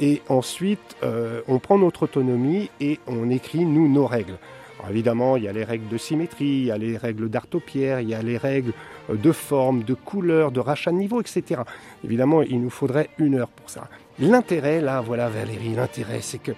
Et 0.00 0.22
ensuite, 0.28 0.96
euh, 1.02 1.42
on 1.48 1.58
prend 1.58 1.78
notre 1.78 2.04
autonomie 2.04 2.70
et 2.80 3.00
on 3.06 3.30
écrit, 3.30 3.64
nous, 3.64 3.88
nos 3.88 4.06
règles 4.06 4.38
évidemment, 4.88 5.36
il 5.36 5.44
y 5.44 5.48
a 5.48 5.52
les 5.52 5.64
règles 5.64 5.88
de 5.88 5.98
symétrie, 5.98 6.46
il 6.46 6.64
y 6.66 6.70
a 6.70 6.78
les 6.78 6.96
règles 6.96 7.28
d'artopierre, 7.28 8.00
il 8.00 8.08
y 8.08 8.14
a 8.14 8.22
les 8.22 8.36
règles 8.36 8.72
euh, 9.10 9.16
de 9.16 9.32
forme, 9.32 9.82
de 9.82 9.94
couleur, 9.94 10.52
de 10.52 10.60
rachat 10.60 10.90
de 10.90 10.96
niveau, 10.96 11.20
etc. 11.20 11.62
Évidemment, 12.04 12.42
il 12.42 12.60
nous 12.60 12.70
faudrait 12.70 13.10
une 13.18 13.36
heure 13.36 13.48
pour 13.48 13.70
ça. 13.70 13.88
L'intérêt, 14.18 14.80
là, 14.80 15.00
voilà 15.00 15.28
Valérie, 15.28 15.74
l'intérêt, 15.74 16.20
c'est 16.20 16.38
que 16.38 16.52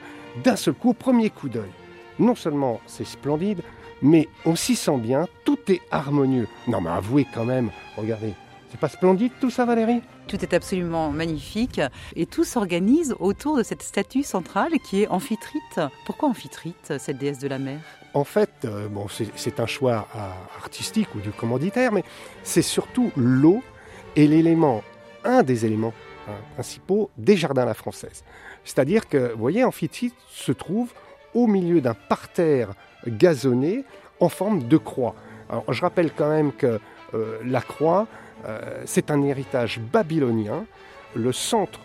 d'un 0.45 0.57
seul 0.57 0.75
coup, 0.75 0.95
premier 0.95 1.31
coup 1.31 1.49
d'œil, 1.49 1.71
non 2.19 2.35
seulement 2.35 2.81
c'est 2.87 3.07
splendide, 3.07 3.63
mais 4.03 4.29
on 4.45 4.57
s'y 4.57 4.77
sent 4.77 4.99
bien, 4.99 5.27
tout 5.45 5.59
est 5.69 5.81
harmonieux. 5.91 6.49
Non 6.69 6.81
mais 6.81 6.91
avouez 6.91 7.27
quand 7.35 7.45
même, 7.45 7.71
regardez, 7.97 8.35
c'est 8.71 8.79
pas 8.79 8.89
splendide 8.89 9.33
tout 9.41 9.51
ça 9.51 9.65
Valérie? 9.65 10.03
Tout 10.29 10.41
est 10.43 10.55
absolument 10.55 11.11
magnifique 11.11 11.81
et 12.15 12.27
tout 12.27 12.45
s'organise 12.45 13.15
autour 13.19 13.57
de 13.57 13.63
cette 13.63 13.83
statue 13.83 14.23
centrale 14.23 14.73
qui 14.85 15.03
est 15.03 15.09
Amphitrite. 15.09 15.81
Pourquoi 16.07 16.29
Amphitrite, 16.29 16.95
cette 16.99 17.19
déesse 17.19 17.39
de 17.39 17.49
la 17.49 17.59
mer? 17.59 17.81
En 18.15 18.25
fait, 18.25 18.51
euh, 18.65 18.89
bon, 18.89 19.07
c'est 19.37 19.61
un 19.61 19.67
choix 19.67 20.09
euh, 20.15 20.19
artistique 20.59 21.15
ou 21.15 21.21
du 21.21 21.31
commanditaire, 21.31 21.93
mais 21.93 22.05
c'est 22.43 22.63
surtout 22.63 23.11
l'eau 23.17 23.63
et 24.17 24.27
l'élément, 24.27 24.83
un 25.25 25.43
des 25.43 25.67
éléments 25.67 25.95
hein, 26.29 26.33
principaux 26.55 27.11
des 27.19 27.37
jardins 27.37 27.63
à 27.63 27.67
la 27.67 27.75
française. 27.75 28.25
C'est-à-dire 28.65 29.09
que, 29.09 29.33
vous 29.33 29.39
voyez, 29.39 29.65
Amphitrite 29.65 30.15
se 30.29 30.53
trouve 30.53 30.93
au 31.35 31.47
milieu 31.47 31.81
d'un 31.81 31.95
parterre 31.95 32.71
gazonné 33.07 33.85
en 34.19 34.29
forme 34.29 34.67
de 34.67 34.77
croix. 34.77 35.15
Alors, 35.49 35.73
je 35.73 35.81
rappelle 35.81 36.13
quand 36.13 36.29
même 36.29 36.53
que 36.53 36.81
euh, 37.15 37.39
la 37.45 37.61
croix, 37.61 38.07
euh, 38.47 38.83
c'est 38.87 39.11
un 39.11 39.23
héritage 39.23 39.81
babylonien. 39.81 40.65
Le 41.15 41.33
centre 41.33 41.81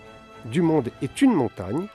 du 0.46 0.62
monde 0.62 0.92
est 1.02 1.22
une 1.22 1.34
montagne 1.34 1.88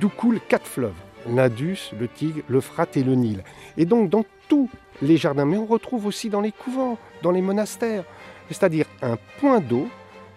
d'où 0.00 0.08
coulent 0.08 0.40
quatre 0.48 0.66
fleuves 0.66 0.94
l'Indus, 1.28 1.90
le 1.98 2.08
Tigre, 2.08 2.42
l'Euphrate 2.48 2.96
et 2.96 3.02
le 3.02 3.14
Nil. 3.14 3.42
Et 3.76 3.84
donc 3.84 4.10
dans 4.10 4.24
tous 4.48 4.70
les 5.02 5.16
jardins, 5.16 5.44
mais 5.44 5.56
on 5.56 5.66
retrouve 5.66 6.06
aussi 6.06 6.30
dans 6.30 6.40
les 6.40 6.52
couvents, 6.52 6.98
dans 7.22 7.30
les 7.30 7.42
monastères, 7.42 8.04
c'est-à-dire 8.48 8.86
un 9.02 9.18
point 9.40 9.60
d'eau 9.60 9.88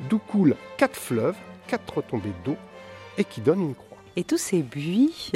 d'où 0.09 0.17
coulent 0.17 0.55
quatre 0.77 0.97
fleuves, 0.97 1.35
quatre 1.67 1.97
retombées 1.97 2.33
d'eau, 2.43 2.55
et 3.17 3.23
qui 3.23 3.41
donnent 3.41 3.61
une 3.61 3.75
croix. 3.75 3.97
Et 4.15 4.23
tous 4.23 4.37
ces 4.37 4.61
buis, 4.63 5.31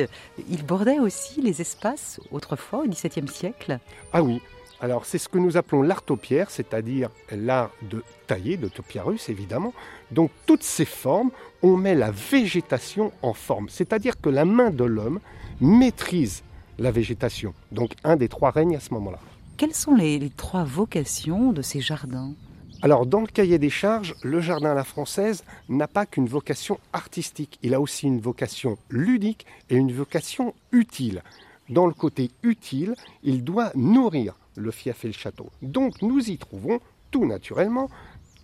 ils 0.49 0.65
bordaient 0.65 0.99
aussi 0.99 1.41
les 1.41 1.61
espaces 1.61 2.19
autrefois, 2.31 2.79
au 2.79 2.87
XVIIe 2.87 3.27
siècle? 3.27 3.79
Ah 4.11 4.23
oui, 4.23 4.41
alors 4.83 5.05
c'est 5.05 5.17
ce 5.17 5.29
que 5.29 5.37
nous 5.37 5.55
appelons 5.55 5.81
l'art 5.81 6.03
topiaire, 6.03 6.51
c'est-à-dire 6.51 7.09
l'art 7.31 7.71
de 7.83 8.03
tailler, 8.27 8.57
de 8.57 8.67
topiarus 8.67 9.29
évidemment. 9.29 9.73
Donc 10.11 10.29
toutes 10.45 10.61
ces 10.61 10.83
formes, 10.83 11.31
on 11.61 11.77
met 11.77 11.95
la 11.95 12.11
végétation 12.11 13.13
en 13.21 13.33
forme, 13.33 13.69
c'est-à-dire 13.69 14.19
que 14.19 14.27
la 14.27 14.43
main 14.43 14.71
de 14.71 14.83
l'homme 14.83 15.21
maîtrise 15.61 16.43
la 16.79 16.91
végétation. 16.91 17.53
Donc 17.71 17.93
un 18.03 18.17
des 18.17 18.27
trois 18.27 18.51
règnes 18.51 18.75
à 18.75 18.81
ce 18.81 18.93
moment-là. 18.93 19.19
Quelles 19.55 19.73
sont 19.73 19.95
les, 19.95 20.19
les 20.19 20.29
trois 20.29 20.65
vocations 20.65 21.53
de 21.53 21.61
ces 21.61 21.79
jardins? 21.79 22.33
Alors 22.81 23.05
dans 23.05 23.21
le 23.21 23.27
cahier 23.27 23.59
des 23.59 23.69
charges, 23.69 24.15
le 24.21 24.41
jardin 24.41 24.71
à 24.71 24.75
la 24.75 24.83
française 24.83 25.45
n'a 25.69 25.87
pas 25.87 26.05
qu'une 26.05 26.27
vocation 26.27 26.77
artistique, 26.91 27.57
il 27.63 27.73
a 27.73 27.79
aussi 27.79 28.05
une 28.05 28.19
vocation 28.19 28.77
ludique 28.89 29.45
et 29.69 29.77
une 29.77 29.93
vocation 29.93 30.53
utile. 30.73 31.23
Dans 31.69 31.87
le 31.87 31.93
côté 31.93 32.31
utile, 32.43 32.95
il 33.23 33.45
doit 33.45 33.71
nourrir 33.75 34.35
le 34.55 34.71
fief 34.71 35.05
et 35.05 35.07
le 35.07 35.13
château. 35.13 35.49
Donc 35.61 36.01
nous 36.01 36.29
y 36.29 36.37
trouvons 36.37 36.79
tout 37.11 37.25
naturellement 37.25 37.89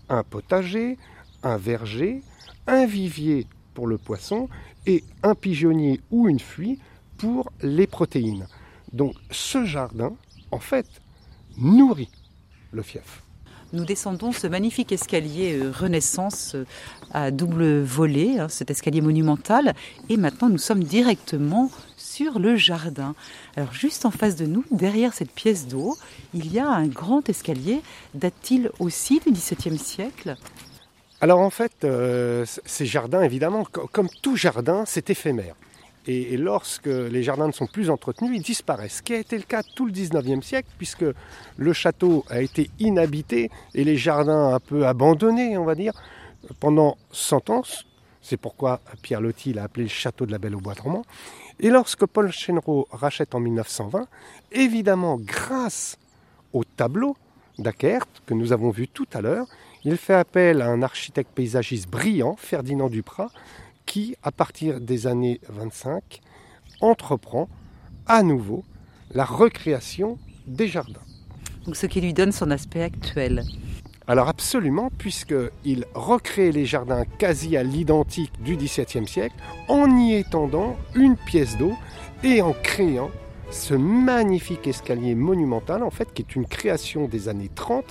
un 0.10 0.24
potager, 0.24 0.98
un 1.43 1.58
verger, 1.58 2.22
un 2.67 2.86
vivier 2.86 3.48
pour 3.74 3.88
le 3.88 3.98
poisson 3.98 4.50
et 4.86 5.04
un 5.24 5.36
pigeonnier 5.36 6.02
ou 6.12 6.28
une 6.28 6.39
fuie 6.39 6.80
pour 7.17 7.52
les 7.62 7.88
protéines. 7.88 8.48
Donc 8.93 9.13
ce 9.32 9.65
jardin, 9.65 10.13
en 10.52 10.60
fait, 10.60 10.88
nourrit 11.58 12.10
le 12.72 12.82
fief. 12.82 13.22
Nous 13.72 13.86
descendons 13.86 14.32
ce 14.32 14.48
magnifique 14.48 14.91
escalier 14.91 15.56
euh, 15.56 15.72
Renaissance 15.72 16.56
euh, 16.56 16.65
à 17.12 17.30
double 17.30 17.82
volet, 17.82 18.39
hein, 18.39 18.50
cet 18.50 18.72
escalier 18.72 19.02
monumental, 19.02 19.76
et 20.10 20.17
maintenant 20.17 20.50
nous 20.50 20.58
sommes 20.58 20.84
directement 20.84 21.69
sur 22.20 22.38
le 22.38 22.58
jardin. 22.58 23.16
Alors 23.56 23.72
juste 23.72 24.06
en 24.06 24.12
face 24.12 24.36
de 24.36 24.46
nous, 24.46 24.66
derrière 24.72 25.14
cette 25.14 25.32
pièce 25.32 25.68
d'eau, 25.68 25.96
il 26.34 26.52
y 26.52 26.60
a 26.60 26.68
un 26.68 26.86
grand 26.86 27.30
escalier. 27.30 27.80
Date-t-il 28.14 28.72
aussi 28.80 29.22
du 29.26 29.32
XVIIe 29.32 29.78
siècle? 29.78 30.36
Alors 31.22 31.40
en 31.40 31.50
fait, 31.50 31.72
euh, 31.86 32.46
ces 32.66 32.86
jardins, 32.86 33.22
évidemment, 33.22 33.64
comme 33.64 34.10
tout 34.22 34.36
jardin, 34.36 34.84
c'est 34.86 35.10
éphémère. 35.10 35.56
Et, 36.08 36.36
lorsque 36.36 36.88
les 36.88 37.24
jardins 37.24 37.48
ne 37.48 37.54
sont 37.54 37.68
plus 37.68 37.90
entretenus, 37.90 38.36
ils 38.36 38.42
disparaissent. 38.42 38.98
Ce 38.98 39.02
qui 39.02 39.14
a 39.14 39.20
été 39.20 39.38
le 39.38 39.44
cas 39.44 39.62
tout 39.64 39.86
le 39.86 39.94
19e 39.94 40.42
siècle, 40.42 40.70
puisque 40.78 41.06
le 41.56 41.74
château 41.74 42.26
a 42.30 42.42
été 42.42 42.70
inhabité 42.80 43.50
et 43.76 43.86
les 43.86 43.96
jardins 43.96 44.56
un 44.56 44.60
peu 44.60 44.86
abandonnés, 44.88 45.58
on 45.58 45.66
va 45.66 45.76
dire, 45.76 45.94
pendant 46.60 46.98
100 47.12 47.50
ans. 47.50 47.64
C'est 48.22 48.38
pourquoi 48.38 48.82
Pierre 49.02 49.22
Loti 49.22 49.54
l'a 49.54 49.64
appelé 49.64 49.84
le 49.84 49.90
château 49.90 50.26
de 50.26 50.32
la 50.32 50.38
Belle 50.40 50.56
au 50.56 50.60
Bois 50.60 50.74
dormant. 50.74 51.04
Et 51.60 51.69
lorsque 51.69 52.06
Paul 52.06 52.32
Chenreau 52.32 52.88
rachète 52.91 53.36
en 53.36 53.39
1920, 53.39 54.08
évidemment, 54.52 55.17
grâce 55.19 55.98
au 56.54 56.63
tableau 56.63 57.17
d'Ackert 57.58 58.06
que 58.26 58.34
nous 58.34 58.54
avons 58.54 58.69
vu 58.69 58.88
tout 58.88 59.08
à 59.13 59.22
l'heure, 59.22 59.48
il 59.84 59.98
fait 59.98 60.13
appel 60.13 60.62
à 60.62 60.67
un 60.67 60.82
architecte 60.82 61.32
paysagiste 61.34 61.89
brillant, 61.89 62.36
Ferdinand 62.38 62.89
Duprat, 62.89 63.30
qui, 63.86 64.15
à 64.24 64.32
partir 64.32 64.80
des 64.80 65.08
années 65.08 65.41
25, 65.50 66.22
entreprend 66.80 67.50
à 68.08 68.24
nouveau 68.24 68.63
la 69.12 69.26
recréation 69.26 70.17
des 70.48 70.67
jardins. 70.67 71.02
Donc 71.65 71.76
ce 71.76 71.88
qui 71.88 72.00
lui 72.00 72.13
donne 72.13 72.32
son 72.32 72.52
aspect 72.52 72.84
actuel. 72.84 73.43
Alors 74.10 74.28
absolument, 74.28 74.89
puisqu'il 74.98 75.86
recrée 75.93 76.52
les 76.52 76.65
jardins 76.65 77.06
quasi 77.19 77.56
à 77.56 77.62
l'identique 77.62 78.34
du 78.41 78.56
XVIIe 78.56 79.08
siècle 79.08 79.36
en 79.67 79.88
y 80.00 80.15
étendant 80.15 80.78
une 80.95 81.15
pièce 81.15 81.60
d'eau 81.60 81.74
et 82.24 82.41
en 82.41 82.54
créant 82.63 83.12
ce 83.52 83.76
magnifique 83.76 84.65
escalier 84.65 85.13
monumental, 85.13 85.84
en 85.84 85.91
fait, 85.91 86.12
qui 86.12 86.24
est 86.24 86.36
une 86.36 86.48
création 86.48 87.08
des 87.08 87.30
années 87.30 87.52
30 87.54 87.86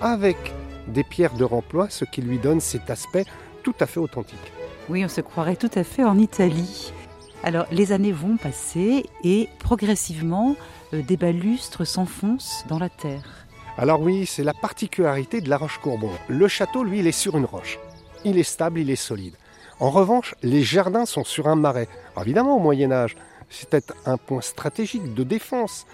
avec 0.00 0.38
des 0.86 1.04
pierres 1.04 1.34
de 1.34 1.44
remploi, 1.44 1.88
ce 1.90 2.06
qui 2.06 2.22
lui 2.22 2.38
donne 2.38 2.60
cet 2.60 2.88
aspect 2.88 3.26
tout 3.62 3.74
à 3.78 3.84
fait 3.84 4.00
authentique. 4.00 4.52
Oui, 4.88 5.04
on 5.04 5.08
se 5.08 5.20
croirait 5.20 5.56
tout 5.56 5.70
à 5.74 5.84
fait 5.84 6.02
en 6.02 6.16
Italie. 6.16 6.94
Alors, 7.42 7.66
les 7.70 7.92
années 7.92 8.12
vont 8.12 8.38
passer 8.38 9.04
et 9.22 9.50
progressivement, 9.58 10.56
euh, 10.94 11.02
des 11.02 11.18
balustres 11.18 11.86
s'enfoncent 11.86 12.64
dans 12.70 12.78
la 12.78 12.88
terre. 12.88 13.47
Alors 13.80 14.00
oui, 14.00 14.26
c'est 14.26 14.42
la 14.42 14.54
particularité 14.54 15.40
de 15.40 15.48
la 15.48 15.56
roche 15.56 15.78
Courbon. 15.78 16.10
Le 16.28 16.48
château, 16.48 16.82
lui, 16.82 16.98
il 16.98 17.06
est 17.06 17.12
sur 17.12 17.38
une 17.38 17.44
roche. 17.44 17.78
Il 18.24 18.36
est 18.36 18.42
stable, 18.42 18.80
il 18.80 18.90
est 18.90 18.96
solide. 18.96 19.34
En 19.78 19.90
revanche, 19.90 20.34
les 20.42 20.64
jardins 20.64 21.06
sont 21.06 21.22
sur 21.22 21.46
un 21.46 21.54
marais. 21.54 21.86
évidemment, 22.20 22.56
au 22.56 22.58
Moyen 22.58 22.90
Âge, 22.90 23.16
c'était 23.48 23.84
un 24.04 24.16
point 24.16 24.40
stratégique 24.40 25.14
de 25.14 25.22
défense. 25.22 25.86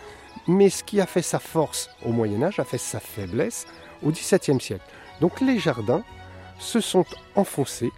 Mais 0.49 0.71
ce 0.71 0.83
qui 0.83 0.99
a 0.99 1.05
fait 1.05 1.21
sa 1.21 1.39
force 1.39 1.91
au 2.07 2.09
Moyen 2.09 2.43
Âge 2.45 2.59
a 2.59 2.65
fait 2.65 2.79
sa 2.79 3.01
faiblesse 3.01 3.67
au 4.03 4.11
XVIIe 4.11 4.61
siècle. 4.63 4.87
Donc 5.21 5.43
les 5.43 5.59
jardins 5.59 6.05
se 6.59 6.81
sont 6.81 7.05
enfoncés 7.35 7.93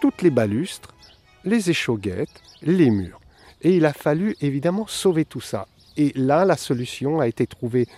toutes 0.00 0.22
les 0.22 0.30
balustres, 0.30 0.94
les 1.42 1.68
échauguettes, 1.68 2.42
les 2.62 2.90
murs. 2.90 3.20
Et 3.60 3.74
il 3.74 3.86
a 3.86 3.92
fallu 3.92 4.36
évidemment 4.40 4.86
sauver 4.86 5.24
tout 5.24 5.40
ça. 5.40 5.66
Et 5.96 6.12
là, 6.14 6.44
la 6.44 6.56
solution 6.56 7.18
a 7.18 7.26
été 7.26 7.48
trouvée 7.48 7.88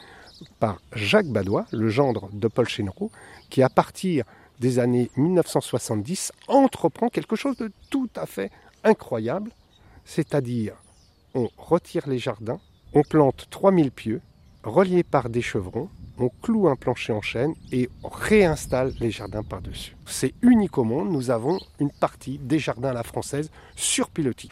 par 0.59 0.81
Jacques 0.93 1.29
Badois, 1.29 1.67
le 1.73 1.89
gendre 1.89 2.29
de 2.33 2.49
Paul 2.49 2.69
Chénereau, 2.69 3.11
qui 3.51 3.63
à 3.63 3.69
partir 3.69 4.25
des 4.61 4.79
années 4.79 5.11
1970 5.17 6.33
entreprend 6.49 7.09
quelque 7.09 7.37
chose 7.37 7.57
de 7.57 7.71
tout 7.91 8.11
à 8.17 8.27
fait 8.27 8.51
incroyable, 8.85 9.51
c'est-à-dire 10.05 10.75
on 11.35 11.49
retire 11.59 12.09
les 12.09 12.19
jardins, 12.19 12.61
on 12.95 13.03
plante 13.03 13.47
3000 13.51 13.91
pieux 13.91 14.23
reliés 14.63 15.05
par 15.05 15.29
des 15.29 15.43
chevrons, 15.43 15.89
on 16.19 16.31
cloue 16.43 16.69
un 16.69 16.77
plancher 16.77 17.13
en 17.13 17.21
chêne 17.21 17.55
et 17.73 17.91
on 18.03 18.09
réinstalle 18.09 18.95
les 19.01 19.11
jardins 19.11 19.43
par-dessus. 19.43 19.97
C'est 20.07 20.35
unique 20.43 20.79
au 20.79 20.85
monde, 20.85 21.11
nous 21.11 21.31
avons 21.31 21.59
une 21.79 21.91
partie 21.91 22.39
des 22.39 22.59
jardins 22.59 22.91
à 22.91 22.95
la 22.95 23.03
française 23.03 23.51
sur 23.77 24.09
pilotis. 24.09 24.51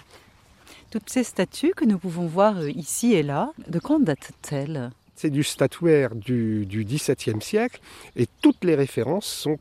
Toutes 0.90 1.10
ces 1.10 1.24
statues 1.24 1.72
que 1.74 1.84
nous 1.84 1.98
pouvons 1.98 2.26
voir 2.26 2.58
euh, 2.58 2.70
ici 2.70 3.14
et 3.14 3.22
là, 3.22 3.52
de 3.66 3.78
quand 3.80 3.98
datent-elles? 3.98 4.92
C'est 5.24 5.30
du 5.30 5.42
statuaire 5.42 6.14
du, 6.14 6.66
XVIIe 6.70 7.40
siècle 7.40 7.80
et 8.14 8.26
toutes 8.42 8.62
les 8.62 8.74
références 8.74 9.24
sont 9.24 9.56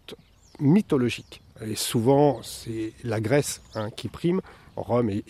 mythologiques. 0.59 1.41
Et 1.65 1.75
souvent, 1.75 2.41
c'est 2.43 2.91
la 3.05 3.21
Grèce 3.21 3.61
hein, 3.73 3.89
qui 3.89 4.09
prime, 4.09 4.41
Rome 4.75 5.09
est 5.09 5.23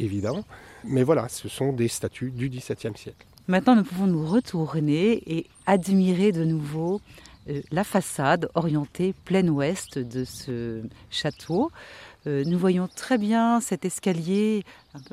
mais 0.86 1.04
voilà, 1.04 1.30
ce 1.30 1.48
sont 1.48 1.72
des 1.72 1.88
statues 1.88 2.32
du 2.32 2.50
XVIIe 2.50 2.98
siècle. 2.98 3.28
Maintenant, 3.48 3.76
nous 3.76 3.84
pouvons 3.84 4.08
nous 4.08 4.26
retourner 4.26 5.22
et 5.28 5.46
admirer 5.68 6.32
de 6.32 6.44
nouveau 6.44 7.00
euh, 7.48 7.62
la 7.72 7.84
façade 7.84 8.50
orientée 8.56 9.14
plein 9.26 9.48
ouest 9.50 10.00
de 10.00 10.24
ce 10.24 10.82
château. 11.12 11.72
Euh, 12.26 12.44
nous 12.46 12.58
voyons 12.58 12.88
très 12.88 13.18
bien 13.18 13.60
cet 13.60 13.84
escalier 13.84 14.64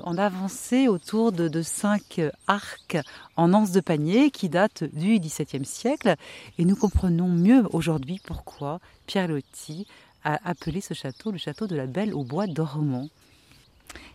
en 0.02 0.16
avancée 0.16 0.86
autour 0.86 1.32
de, 1.32 1.62
cinq 1.62 2.20
arcs 2.46 2.98
en 3.36 3.52
anse 3.52 3.72
de 3.72 3.80
panier 3.80 4.30
qui 4.30 4.48
datent 4.48 4.84
du 4.84 5.18
XVIIe 5.18 5.64
siècle. 5.64 6.14
Et 6.58 6.64
nous 6.64 6.76
comprenons 6.76 7.28
mieux 7.28 7.64
aujourd'hui 7.72 8.20
pourquoi 8.24 8.80
Pierre 9.06 9.28
Loti 9.28 9.86
a 10.22 10.38
appelé 10.48 10.80
ce 10.80 10.94
château 10.94 11.32
le 11.32 11.38
château 11.38 11.66
de 11.66 11.74
la 11.74 11.86
Belle 11.86 12.14
au 12.14 12.22
bois 12.22 12.46
dormant. 12.46 13.08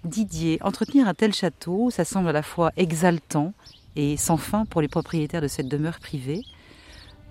Didier, 0.06 0.60
entretenir 0.62 1.08
un 1.08 1.14
tel 1.14 1.34
château, 1.34 1.90
ça 1.90 2.06
semble 2.06 2.30
à 2.30 2.34
la 2.34 2.44
fois 2.44 2.72
exaltant 2.78 3.54
et 3.98 4.16
sans 4.16 4.38
fin 4.38 4.66
pour 4.66 4.82
les 4.82 4.88
propriétaires 4.88 5.42
de 5.42 5.48
cette 5.48 5.68
demeure 5.68 6.00
privée. 6.00 6.44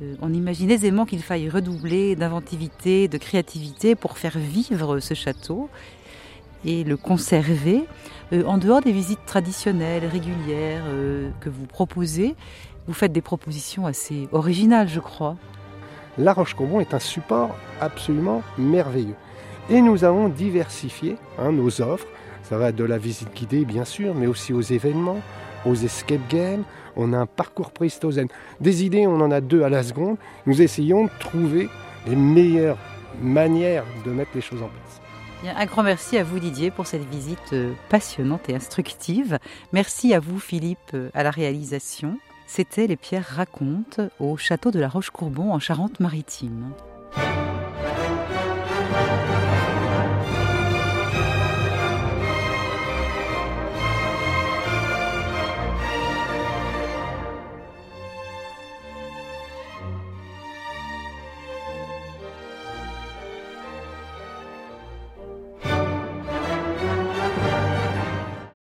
Euh, 0.02 0.14
on 0.20 0.32
imagine 0.32 0.70
aisément 0.70 1.04
qu'il 1.04 1.22
faille 1.22 1.48
redoubler 1.48 2.16
d'inventivité, 2.16 3.06
de 3.06 3.18
créativité 3.18 3.94
pour 3.94 4.18
faire 4.18 4.38
vivre 4.38 4.98
ce 4.98 5.14
château 5.14 5.68
et 6.64 6.82
le 6.82 6.96
conserver 6.96 7.84
euh, 8.32 8.44
en 8.44 8.58
dehors 8.58 8.80
des 8.80 8.90
visites 8.90 9.24
traditionnelles, 9.24 10.06
régulières 10.06 10.82
euh, 10.86 11.30
que 11.40 11.48
vous 11.48 11.66
proposez. 11.66 12.34
Vous 12.86 12.92
faites 12.92 13.12
des 13.12 13.22
propositions 13.22 13.86
assez 13.86 14.28
originales, 14.32 14.88
je 14.88 15.00
crois. 15.00 15.36
La 16.18 16.32
Roche-Courbon 16.32 16.80
est 16.80 16.94
un 16.94 16.98
support 16.98 17.56
absolument 17.80 18.42
merveilleux. 18.58 19.16
Et 19.70 19.80
nous 19.80 20.04
avons 20.04 20.28
diversifié 20.28 21.16
hein, 21.38 21.52
nos 21.52 21.80
offres. 21.80 22.06
Ça 22.42 22.58
va 22.58 22.72
de 22.72 22.84
la 22.84 22.98
visite 22.98 23.32
guidée, 23.34 23.64
bien 23.64 23.84
sûr, 23.84 24.14
mais 24.14 24.26
aussi 24.26 24.52
aux 24.52 24.60
événements, 24.60 25.20
aux 25.64 25.74
escape 25.74 26.20
games, 26.28 26.64
on 26.96 27.12
a 27.12 27.18
un 27.18 27.26
parcours 27.26 27.70
préhistosène. 27.70 28.28
Des 28.60 28.84
idées, 28.84 29.06
on 29.06 29.20
en 29.20 29.30
a 29.30 29.40
deux 29.40 29.62
à 29.62 29.68
la 29.68 29.82
seconde. 29.82 30.16
Nous 30.46 30.62
essayons 30.62 31.04
de 31.04 31.10
trouver 31.18 31.68
les 32.06 32.16
meilleures 32.16 32.78
manières 33.20 33.84
de 34.04 34.10
mettre 34.10 34.32
les 34.34 34.40
choses 34.40 34.62
en 34.62 34.68
place. 34.68 35.54
un 35.56 35.66
grand 35.66 35.82
merci 35.82 36.18
à 36.18 36.24
vous 36.24 36.38
Didier 36.38 36.70
pour 36.70 36.86
cette 36.86 37.08
visite 37.08 37.52
euh, 37.52 37.72
passionnante 37.88 38.48
et 38.48 38.54
instructive. 38.54 39.38
Merci 39.72 40.14
à 40.14 40.20
vous 40.20 40.38
Philippe 40.38 40.78
euh, 40.94 41.10
à 41.14 41.22
la 41.22 41.30
réalisation. 41.30 42.18
C'était 42.46 42.86
Les 42.86 42.96
Pierres 42.96 43.26
racontent 43.36 44.08
au 44.20 44.36
château 44.36 44.70
de 44.70 44.78
la 44.78 44.88
Roche-Courbon 44.88 45.52
en 45.52 45.58
Charente-Maritime. 45.58 46.72